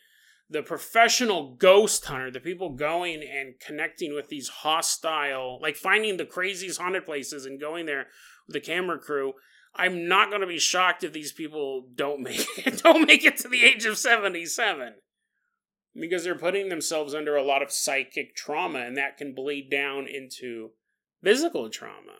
the 0.52 0.62
professional 0.62 1.54
ghost 1.54 2.04
hunter, 2.04 2.30
the 2.30 2.40
people 2.40 2.70
going 2.70 3.22
and 3.22 3.54
connecting 3.58 4.14
with 4.14 4.28
these 4.28 4.48
hostile, 4.48 5.58
like 5.60 5.76
finding 5.76 6.16
the 6.16 6.26
craziest 6.26 6.80
haunted 6.80 7.06
places 7.06 7.46
and 7.46 7.60
going 7.60 7.86
there 7.86 8.06
with 8.46 8.54
the 8.54 8.60
camera 8.60 8.98
crew. 8.98 9.32
I'm 9.74 10.06
not 10.06 10.28
going 10.28 10.42
to 10.42 10.46
be 10.46 10.58
shocked 10.58 11.02
if 11.02 11.14
these 11.14 11.32
people 11.32 11.88
don't 11.94 12.20
make 12.20 12.46
it, 12.66 12.82
don't 12.82 13.06
make 13.06 13.24
it 13.24 13.38
to 13.38 13.48
the 13.48 13.64
age 13.64 13.86
of 13.86 13.96
77 13.96 14.94
because 15.98 16.24
they're 16.24 16.34
putting 16.34 16.68
themselves 16.68 17.14
under 17.14 17.36
a 17.36 17.42
lot 17.42 17.62
of 17.62 17.72
psychic 17.72 18.36
trauma 18.36 18.80
and 18.80 18.96
that 18.96 19.16
can 19.16 19.34
bleed 19.34 19.70
down 19.70 20.06
into 20.06 20.70
physical 21.22 21.70
trauma. 21.70 22.16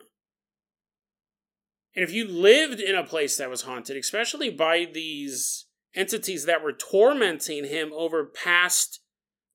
And 1.95 2.03
if 2.03 2.11
you 2.11 2.27
lived 2.27 2.79
in 2.79 2.95
a 2.95 3.03
place 3.03 3.37
that 3.37 3.51
was 3.51 3.61
haunted, 3.63 3.95
especially 3.95 4.49
by 4.49 4.87
these 4.91 5.65
entities 5.95 6.45
that 6.45 6.63
were 6.63 6.73
tormenting 6.73 7.65
him 7.65 7.91
over 7.93 8.25
past 8.25 9.01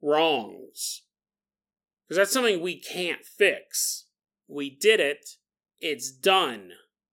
wrongs, 0.00 1.02
because 2.06 2.16
that's 2.16 2.32
something 2.32 2.60
we 2.60 2.80
can't 2.80 3.24
fix. 3.24 4.06
We 4.46 4.70
did 4.70 5.00
it, 5.00 5.30
it's 5.80 6.10
done. 6.10 6.70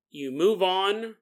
You 0.09 0.31
move 0.31 0.63
on, 0.63 1.15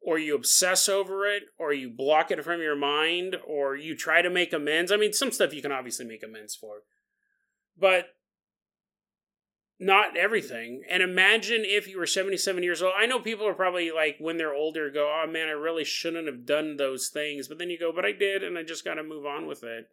or 0.00 0.18
you 0.18 0.34
obsess 0.34 0.88
over 0.88 1.26
it, 1.26 1.42
or 1.58 1.72
you 1.72 1.90
block 1.90 2.30
it 2.30 2.42
from 2.44 2.60
your 2.62 2.76
mind, 2.76 3.36
or 3.46 3.76
you 3.76 3.96
try 3.96 4.22
to 4.22 4.30
make 4.30 4.52
amends. 4.52 4.92
I 4.92 4.96
mean, 4.96 5.12
some 5.12 5.32
stuff 5.32 5.52
you 5.52 5.62
can 5.62 5.72
obviously 5.72 6.06
make 6.06 6.22
amends 6.22 6.54
for. 6.54 6.82
But 7.78 8.15
not 9.78 10.16
everything. 10.16 10.82
And 10.88 11.02
imagine 11.02 11.62
if 11.64 11.86
you 11.86 11.98
were 11.98 12.06
77 12.06 12.62
years 12.62 12.82
old. 12.82 12.94
I 12.96 13.06
know 13.06 13.20
people 13.20 13.46
are 13.46 13.54
probably 13.54 13.90
like, 13.90 14.16
when 14.18 14.36
they're 14.36 14.54
older, 14.54 14.90
go, 14.90 15.12
oh 15.12 15.30
man, 15.30 15.48
I 15.48 15.52
really 15.52 15.84
shouldn't 15.84 16.26
have 16.26 16.46
done 16.46 16.76
those 16.76 17.08
things. 17.08 17.48
But 17.48 17.58
then 17.58 17.70
you 17.70 17.78
go, 17.78 17.92
but 17.92 18.04
I 18.04 18.12
did, 18.12 18.42
and 18.42 18.56
I 18.56 18.62
just 18.62 18.84
got 18.84 18.94
to 18.94 19.02
move 19.02 19.26
on 19.26 19.46
with 19.46 19.62
it. 19.62 19.88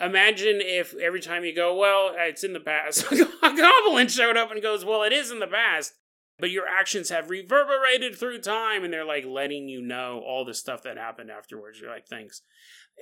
Imagine 0.00 0.60
if 0.60 0.94
every 0.94 1.20
time 1.20 1.44
you 1.44 1.54
go, 1.54 1.74
well, 1.74 2.12
it's 2.16 2.44
in 2.44 2.52
the 2.52 2.60
past, 2.60 3.10
a 3.12 3.56
goblin 3.56 4.08
showed 4.08 4.36
up 4.36 4.50
and 4.50 4.62
goes, 4.62 4.84
well, 4.84 5.02
it 5.02 5.12
is 5.12 5.30
in 5.30 5.38
the 5.38 5.46
past. 5.46 5.94
But 6.38 6.50
your 6.50 6.66
actions 6.68 7.08
have 7.08 7.30
reverberated 7.30 8.14
through 8.14 8.42
time, 8.42 8.84
and 8.84 8.92
they're 8.92 9.06
like 9.06 9.24
letting 9.24 9.68
you 9.68 9.80
know 9.80 10.22
all 10.26 10.44
the 10.44 10.52
stuff 10.52 10.82
that 10.82 10.98
happened 10.98 11.30
afterwards. 11.30 11.80
You're 11.80 11.90
like, 11.90 12.06
thanks. 12.06 12.42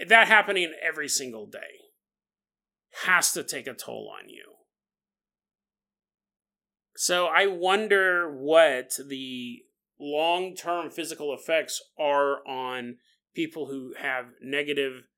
That 0.07 0.29
happening 0.29 0.73
every 0.81 1.09
single 1.09 1.47
day 1.47 1.59
has 3.05 3.33
to 3.33 3.43
take 3.43 3.67
a 3.67 3.75
toll 3.75 4.13
on 4.17 4.29
you 4.29 4.55
so 6.97 7.27
I 7.27 7.47
wonder 7.47 8.31
what 8.31 8.97
the 9.09 9.63
long 9.99 10.55
term 10.55 10.91
physical 10.91 11.35
effects 11.35 11.83
are 11.99 12.47
on 12.47 12.97
people 13.35 13.67
who 13.67 13.95
have 13.99 14.27
negative 14.41 15.09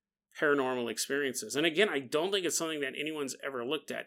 paranormal 0.40 0.90
experiences. 0.90 1.56
And 1.56 1.66
again, 1.66 1.88
I 1.88 1.98
don't 1.98 2.30
think 2.30 2.46
it's 2.46 2.58
something 2.58 2.80
that 2.80 2.94
anyone's 2.98 3.36
ever 3.44 3.64
looked 3.64 3.90
at. 3.90 4.06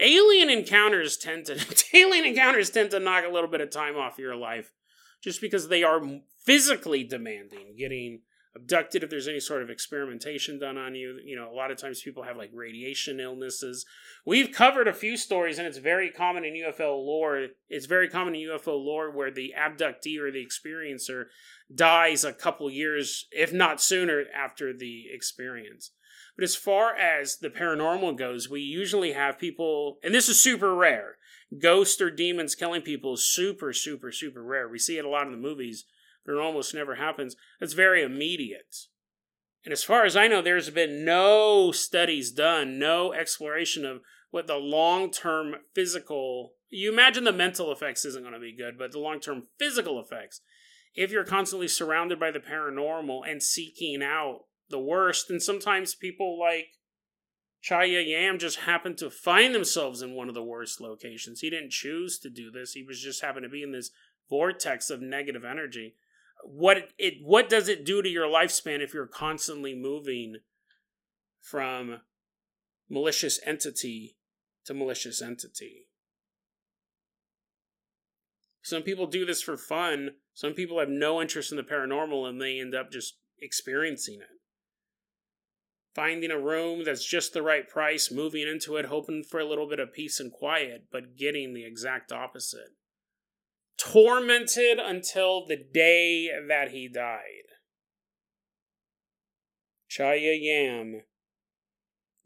Alien 0.00 0.50
encounters 0.50 1.16
tend 1.16 1.46
to 1.46 1.84
alien 1.94 2.24
encounters 2.24 2.70
tend 2.70 2.90
to 2.90 3.00
knock 3.00 3.24
a 3.24 3.32
little 3.32 3.50
bit 3.50 3.60
of 3.60 3.70
time 3.70 3.96
off 3.96 4.18
your 4.18 4.36
life 4.36 4.72
just 5.22 5.40
because 5.40 5.68
they 5.68 5.82
are 5.82 6.00
physically 6.44 7.02
demanding, 7.02 7.74
getting 7.76 8.20
abducted 8.58 9.02
if 9.02 9.10
there's 9.10 9.28
any 9.28 9.40
sort 9.40 9.62
of 9.62 9.70
experimentation 9.70 10.58
done 10.58 10.76
on 10.76 10.94
you. 10.94 11.18
You 11.24 11.36
know, 11.36 11.50
a 11.50 11.54
lot 11.54 11.70
of 11.70 11.78
times 11.78 12.02
people 12.02 12.24
have 12.24 12.36
like 12.36 12.50
radiation 12.52 13.20
illnesses. 13.20 13.86
We've 14.26 14.52
covered 14.52 14.88
a 14.88 14.92
few 14.92 15.16
stories, 15.16 15.58
and 15.58 15.66
it's 15.66 15.78
very 15.78 16.10
common 16.10 16.44
in 16.44 16.54
UFO 16.54 16.96
lore. 16.96 17.48
It's 17.68 17.86
very 17.86 18.08
common 18.08 18.34
in 18.34 18.48
UFO 18.48 18.78
lore 18.84 19.10
where 19.10 19.30
the 19.30 19.54
abductee 19.58 20.18
or 20.18 20.30
the 20.30 20.44
experiencer 20.44 21.26
dies 21.72 22.24
a 22.24 22.32
couple 22.32 22.70
years, 22.70 23.26
if 23.30 23.52
not 23.52 23.80
sooner, 23.80 24.24
after 24.34 24.76
the 24.76 25.04
experience. 25.12 25.92
But 26.36 26.44
as 26.44 26.56
far 26.56 26.94
as 26.96 27.38
the 27.38 27.50
paranormal 27.50 28.16
goes, 28.16 28.48
we 28.48 28.60
usually 28.60 29.12
have 29.12 29.38
people, 29.38 29.98
and 30.02 30.14
this 30.14 30.28
is 30.28 30.40
super 30.40 30.74
rare. 30.74 31.16
Ghosts 31.60 32.00
or 32.00 32.10
demons 32.10 32.54
killing 32.54 32.82
people 32.82 33.14
is 33.14 33.24
super, 33.24 33.72
super, 33.72 34.12
super 34.12 34.42
rare. 34.42 34.68
We 34.68 34.78
see 34.78 34.98
it 34.98 35.04
a 35.04 35.08
lot 35.08 35.26
in 35.26 35.32
the 35.32 35.38
movies 35.38 35.84
it 36.36 36.40
almost 36.40 36.74
never 36.74 36.96
happens. 36.96 37.36
It's 37.60 37.72
very 37.72 38.02
immediate. 38.02 38.76
And 39.64 39.72
as 39.72 39.84
far 39.84 40.04
as 40.04 40.16
I 40.16 40.28
know, 40.28 40.40
there's 40.40 40.70
been 40.70 41.04
no 41.04 41.72
studies 41.72 42.30
done, 42.30 42.78
no 42.78 43.12
exploration 43.12 43.84
of 43.84 44.00
what 44.30 44.46
the 44.46 44.56
long 44.56 45.10
term 45.10 45.56
physical. 45.74 46.52
You 46.70 46.92
imagine 46.92 47.24
the 47.24 47.32
mental 47.32 47.72
effects 47.72 48.04
isn't 48.04 48.22
going 48.22 48.34
to 48.34 48.40
be 48.40 48.56
good, 48.56 48.78
but 48.78 48.92
the 48.92 48.98
long 48.98 49.20
term 49.20 49.44
physical 49.58 50.00
effects. 50.00 50.40
If 50.94 51.10
you're 51.10 51.24
constantly 51.24 51.68
surrounded 51.68 52.18
by 52.18 52.30
the 52.30 52.40
paranormal 52.40 53.30
and 53.30 53.42
seeking 53.42 54.02
out 54.02 54.44
the 54.68 54.80
worst, 54.80 55.30
and 55.30 55.42
sometimes 55.42 55.94
people 55.94 56.38
like 56.38 56.68
Chaya 57.62 58.06
Yam 58.06 58.38
just 58.38 58.60
happened 58.60 58.98
to 58.98 59.10
find 59.10 59.54
themselves 59.54 60.02
in 60.02 60.14
one 60.14 60.28
of 60.28 60.34
the 60.34 60.42
worst 60.42 60.80
locations. 60.80 61.40
He 61.40 61.50
didn't 61.50 61.72
choose 61.72 62.18
to 62.20 62.30
do 62.30 62.50
this, 62.50 62.72
he 62.72 62.82
was 62.82 63.00
just 63.00 63.22
happened 63.22 63.44
to 63.44 63.48
be 63.48 63.62
in 63.62 63.72
this 63.72 63.90
vortex 64.30 64.90
of 64.90 65.00
negative 65.00 65.44
energy 65.44 65.94
what 66.44 66.88
it 66.98 67.14
what 67.22 67.48
does 67.48 67.68
it 67.68 67.84
do 67.84 68.02
to 68.02 68.08
your 68.08 68.26
lifespan 68.26 68.80
if 68.80 68.94
you're 68.94 69.06
constantly 69.06 69.74
moving 69.74 70.36
from 71.40 72.00
malicious 72.88 73.40
entity 73.44 74.16
to 74.64 74.74
malicious 74.74 75.20
entity? 75.20 75.86
Some 78.62 78.82
people 78.82 79.06
do 79.06 79.24
this 79.24 79.40
for 79.42 79.56
fun. 79.56 80.10
Some 80.34 80.52
people 80.52 80.78
have 80.78 80.90
no 80.90 81.22
interest 81.22 81.50
in 81.50 81.56
the 81.56 81.62
paranormal 81.62 82.28
and 82.28 82.40
they 82.40 82.60
end 82.60 82.74
up 82.74 82.92
just 82.92 83.16
experiencing 83.40 84.20
it. 84.20 84.28
Finding 85.94 86.30
a 86.30 86.38
room 86.38 86.84
that's 86.84 87.04
just 87.04 87.32
the 87.32 87.42
right 87.42 87.66
price 87.66 88.10
moving 88.10 88.46
into 88.46 88.76
it 88.76 88.86
hoping 88.86 89.24
for 89.24 89.40
a 89.40 89.48
little 89.48 89.68
bit 89.68 89.80
of 89.80 89.92
peace 89.92 90.20
and 90.20 90.30
quiet 90.30 90.84
but 90.92 91.16
getting 91.16 91.54
the 91.54 91.64
exact 91.64 92.12
opposite 92.12 92.77
tormented 93.78 94.78
until 94.78 95.46
the 95.46 95.56
day 95.56 96.28
that 96.48 96.70
he 96.70 96.88
died. 96.88 97.48
Chaya 99.90 100.36
Yam 100.38 101.02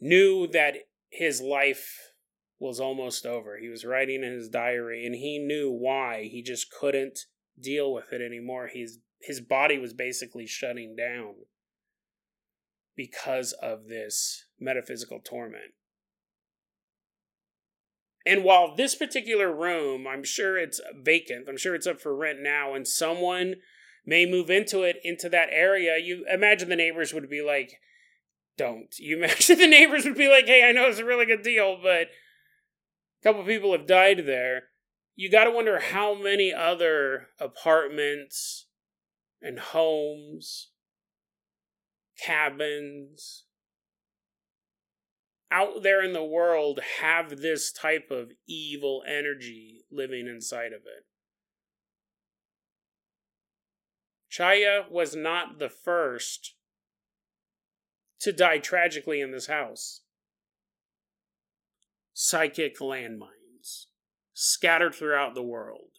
knew 0.01 0.49
that 0.49 0.75
his 1.11 1.41
life 1.41 2.13
was 2.59 2.81
almost 2.81 3.27
over. 3.27 3.59
He 3.59 3.69
was 3.69 3.85
writing 3.85 4.25
in 4.25 4.33
his 4.33 4.49
diary 4.49 5.05
and 5.05 5.15
he 5.15 5.39
knew 5.39 5.71
why. 5.71 6.29
He 6.31 6.43
just 6.43 6.71
couldn't 6.71 7.21
deal 7.61 7.93
with 7.93 8.13
it 8.13 8.21
anymore. 8.21 8.69
His 8.73 8.99
his 9.21 9.41
body 9.41 9.79
was 9.79 9.93
basically 9.95 10.47
shutting 10.47 10.97
down 10.97 11.35
because 12.97 13.53
of 13.53 13.87
this 13.87 14.47
metaphysical 14.59 15.21
torment. 15.21 15.75
And 18.25 18.45
while 18.45 18.75
this 18.75 18.95
particular 18.95 19.53
room, 19.53 20.07
I'm 20.07 20.25
sure 20.25 20.57
it's 20.57 20.81
vacant, 20.97 21.49
I'm 21.49 21.57
sure 21.57 21.75
it's 21.75 21.87
up 21.87 22.01
for 22.01 22.15
rent 22.15 22.39
now, 22.41 22.75
and 22.75 22.87
someone 22.87 23.57
may 24.05 24.27
move 24.27 24.51
into 24.51 24.83
it, 24.83 24.97
into 25.03 25.29
that 25.29 25.49
area, 25.51 25.99
you 25.99 26.25
imagine 26.33 26.69
the 26.69 26.77
neighbors 26.77 27.13
would 27.13 27.29
be 27.29 27.43
like, 27.43 27.81
don't. 28.57 28.95
You 28.99 29.19
imagine 29.19 29.59
the 29.59 29.67
neighbors 29.67 30.05
would 30.05 30.17
be 30.17 30.29
like, 30.29 30.47
hey, 30.47 30.69
I 30.69 30.73
know 30.73 30.89
it's 30.89 30.99
a 30.99 31.05
really 31.05 31.27
good 31.27 31.43
deal, 31.43 31.79
but 31.83 32.09
a 32.09 33.23
couple 33.23 33.45
people 33.45 33.73
have 33.73 33.87
died 33.87 34.23
there. 34.27 34.65
You 35.15 35.31
got 35.31 35.45
to 35.45 35.51
wonder 35.51 35.79
how 35.79 36.15
many 36.15 36.53
other 36.53 37.29
apartments 37.39 38.67
and 39.41 39.59
homes, 39.59 40.71
cabins, 42.19 43.45
out 45.53 45.83
there 45.83 46.03
in 46.03 46.15
the 46.15 46.25
world 46.25 46.81
have 47.01 47.41
this 47.41 47.71
type 47.71 48.11
of 48.11 48.33
evil 48.49 49.03
energy 49.07 49.85
living 49.91 50.27
inside 50.27 50.73
of 50.73 50.81
it. 50.87 51.05
Chaya 54.33 54.91
was 54.91 55.15
not 55.15 55.59
the 55.59 55.69
first 55.69 56.55
to 58.21 58.33
die 58.33 58.59
tragically 58.59 59.21
in 59.21 59.31
this 59.31 59.47
house. 59.47 60.01
Psychic 62.15 62.79
landmines 62.79 63.87
scattered 64.33 64.95
throughout 64.95 65.35
the 65.35 65.43
world. 65.43 65.99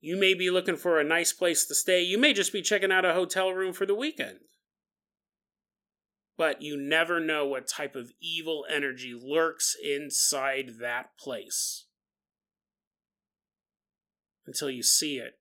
You 0.00 0.16
may 0.16 0.32
be 0.32 0.48
looking 0.48 0.76
for 0.76 0.98
a 0.98 1.04
nice 1.04 1.32
place 1.32 1.66
to 1.66 1.74
stay. 1.74 2.02
You 2.02 2.18
may 2.18 2.32
just 2.32 2.52
be 2.52 2.62
checking 2.62 2.92
out 2.92 3.04
a 3.04 3.14
hotel 3.14 3.50
room 3.50 3.74
for 3.74 3.84
the 3.84 3.94
weekend 3.94 4.38
but 6.38 6.62
you 6.62 6.76
never 6.80 7.18
know 7.18 7.44
what 7.44 7.66
type 7.66 7.96
of 7.96 8.12
evil 8.22 8.64
energy 8.72 9.12
lurks 9.20 9.74
inside 9.84 10.74
that 10.80 11.18
place 11.18 11.86
until 14.46 14.70
you 14.70 14.82
see 14.82 15.16
it, 15.16 15.32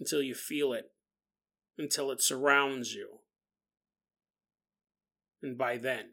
until 0.00 0.22
you 0.22 0.34
feel 0.34 0.72
it, 0.72 0.86
until 1.76 2.10
it 2.10 2.22
surrounds 2.22 2.94
you. 2.94 3.18
And 5.42 5.58
by 5.58 5.76
then, 5.76 6.06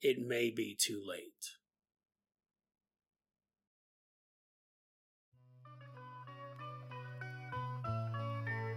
it 0.00 0.18
may 0.18 0.50
be 0.50 0.76
too 0.78 1.00
late. 1.08 1.61